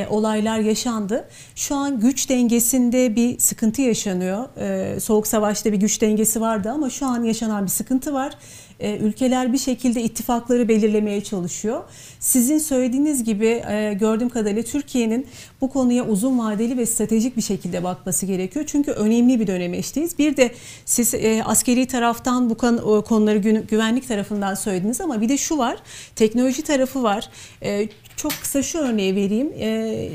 [0.10, 1.28] olaylar yaşandı.
[1.56, 4.46] Şu an güç dengesinde bir sıkıntı yaşanıyor.
[5.00, 8.34] Soğuk Savaş'ta bir güç dengesi vardı ama şu an yaşanan bir sıkıntı var
[8.80, 11.84] e, ülkeler bir şekilde ittifakları belirlemeye çalışıyor.
[12.20, 15.28] Sizin söylediğiniz gibi e, gördüğüm kadarıyla Türkiye'nin
[15.62, 18.66] bu konuya uzun vadeli ve stratejik bir şekilde bakması gerekiyor.
[18.68, 20.20] Çünkü önemli bir dönemeçteyiz.
[20.20, 20.52] Bir de
[20.86, 22.58] siz e, askeri taraftan bu
[23.04, 25.78] konuları güvenlik tarafından söylediniz ama bir de şu var,
[26.16, 27.30] teknoloji tarafı var.
[28.16, 29.54] çok kısa şu örneği vereyim.
[29.60, 30.10] e,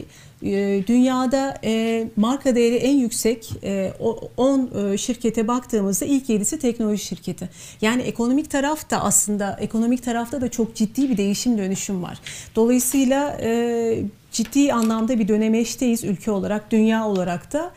[0.86, 3.92] dünyada e, marka değeri en yüksek e,
[4.36, 7.48] 10 e, şirkete baktığımızda ilk 7'si teknoloji şirketi.
[7.80, 12.18] Yani ekonomik taraf da aslında ekonomik tarafta da çok ciddi bir değişim dönüşüm var.
[12.56, 17.72] Dolayısıyla e, ciddi anlamda bir dönemeçteyiz ülke olarak, dünya olarak da.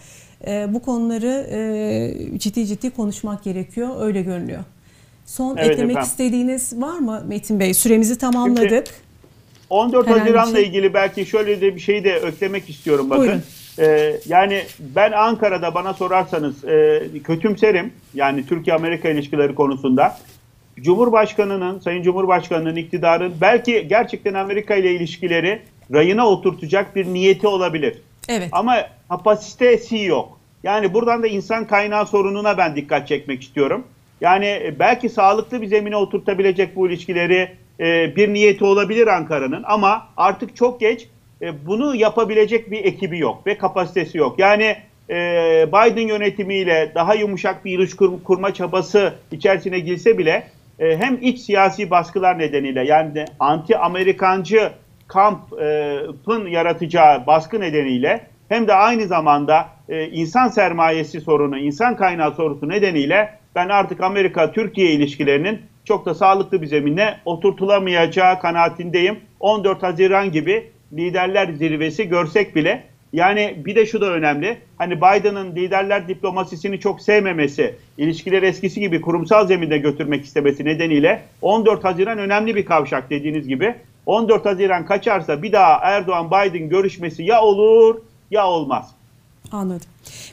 [0.48, 3.90] E, bu konuları e, ciddi ciddi konuşmak gerekiyor.
[4.02, 4.64] Öyle görünüyor.
[5.26, 6.12] Son Evet eklemek efendim.
[6.12, 7.74] istediğiniz var mı Metin Bey?
[7.74, 9.07] Süremizi tamamladık.
[9.70, 10.68] 14 Herhangi Haziran'la şey.
[10.68, 13.24] ilgili belki şöyle de bir şey de eklemek istiyorum bakın.
[13.24, 13.44] Buyurun.
[13.80, 20.18] Ee, yani ben Ankara'da bana sorarsanız e, kötümserim yani Türkiye-Amerika ilişkileri konusunda.
[20.82, 25.62] Cumhurbaşkanının, Sayın Cumhurbaşkanının iktidarın belki gerçekten Amerika ile ilişkileri
[25.94, 28.02] rayına oturtacak bir niyeti olabilir.
[28.30, 28.50] Evet.
[28.52, 28.76] Ama
[29.10, 30.40] kapasitesi yok.
[30.64, 33.84] Yani buradan da insan kaynağı sorununa ben dikkat çekmek istiyorum.
[34.22, 40.56] Yani belki sağlıklı bir zemine oturtabilecek bu ilişkileri e, bir niyeti olabilir Ankara'nın ama artık
[40.56, 41.08] çok geç
[41.42, 44.40] e, bunu yapabilecek bir ekibi yok ve kapasitesi yok.
[44.40, 44.76] Yani
[45.10, 45.16] e,
[45.68, 50.48] Biden yönetimiyle daha yumuşak bir ilişki kur- kurma çabası içerisine girse bile
[50.80, 54.72] hem iç siyasi baskılar nedeniyle yani anti-Amerikancı
[55.08, 59.70] kampın yaratacağı baskı nedeniyle hem de aynı zamanda
[60.12, 66.68] insan sermayesi sorunu, insan kaynağı sorusu nedeniyle ben artık Amerika-Türkiye ilişkilerinin çok da sağlıklı bir
[66.68, 69.20] zemine oturtulamayacağı kanaatindeyim.
[69.40, 72.84] 14 Haziran gibi liderler zirvesi görsek bile
[73.14, 74.58] yani bir de şu da önemli.
[74.78, 81.84] Hani Biden'ın liderler diplomasisini çok sevmemesi, ilişkileri eskisi gibi kurumsal zeminde götürmek istemesi nedeniyle 14
[81.84, 83.76] Haziran önemli bir kavşak dediğiniz gibi.
[84.06, 88.97] 14 Haziran kaçarsa bir daha Erdoğan-Biden görüşmesi ya olur ya olmaz.
[89.52, 89.88] Anladım.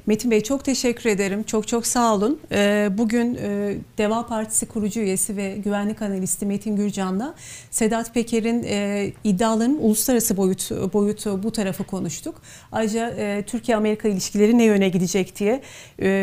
[0.07, 1.43] Metin Bey çok teşekkür ederim.
[1.43, 2.41] Çok çok sağ olun.
[2.53, 7.35] Ee, Bugün e, Deva Partisi kurucu üyesi ve güvenlik analisti Metin Gürcan'la
[7.71, 12.35] Sedat Peker'in e, iddialarının uluslararası boyutu, boyutu bu tarafı konuştuk.
[12.73, 15.63] Ayrıca e, Türkiye-Amerika ilişkileri ne yöne gidecek diye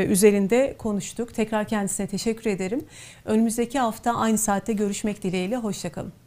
[0.08, 1.34] üzerinde konuştuk.
[1.34, 2.86] Tekrar kendisine teşekkür ederim.
[3.26, 5.58] Önümüzdeki hafta aynı saatte görüşmek dileğiyle.
[5.58, 6.20] Hoşçakalın.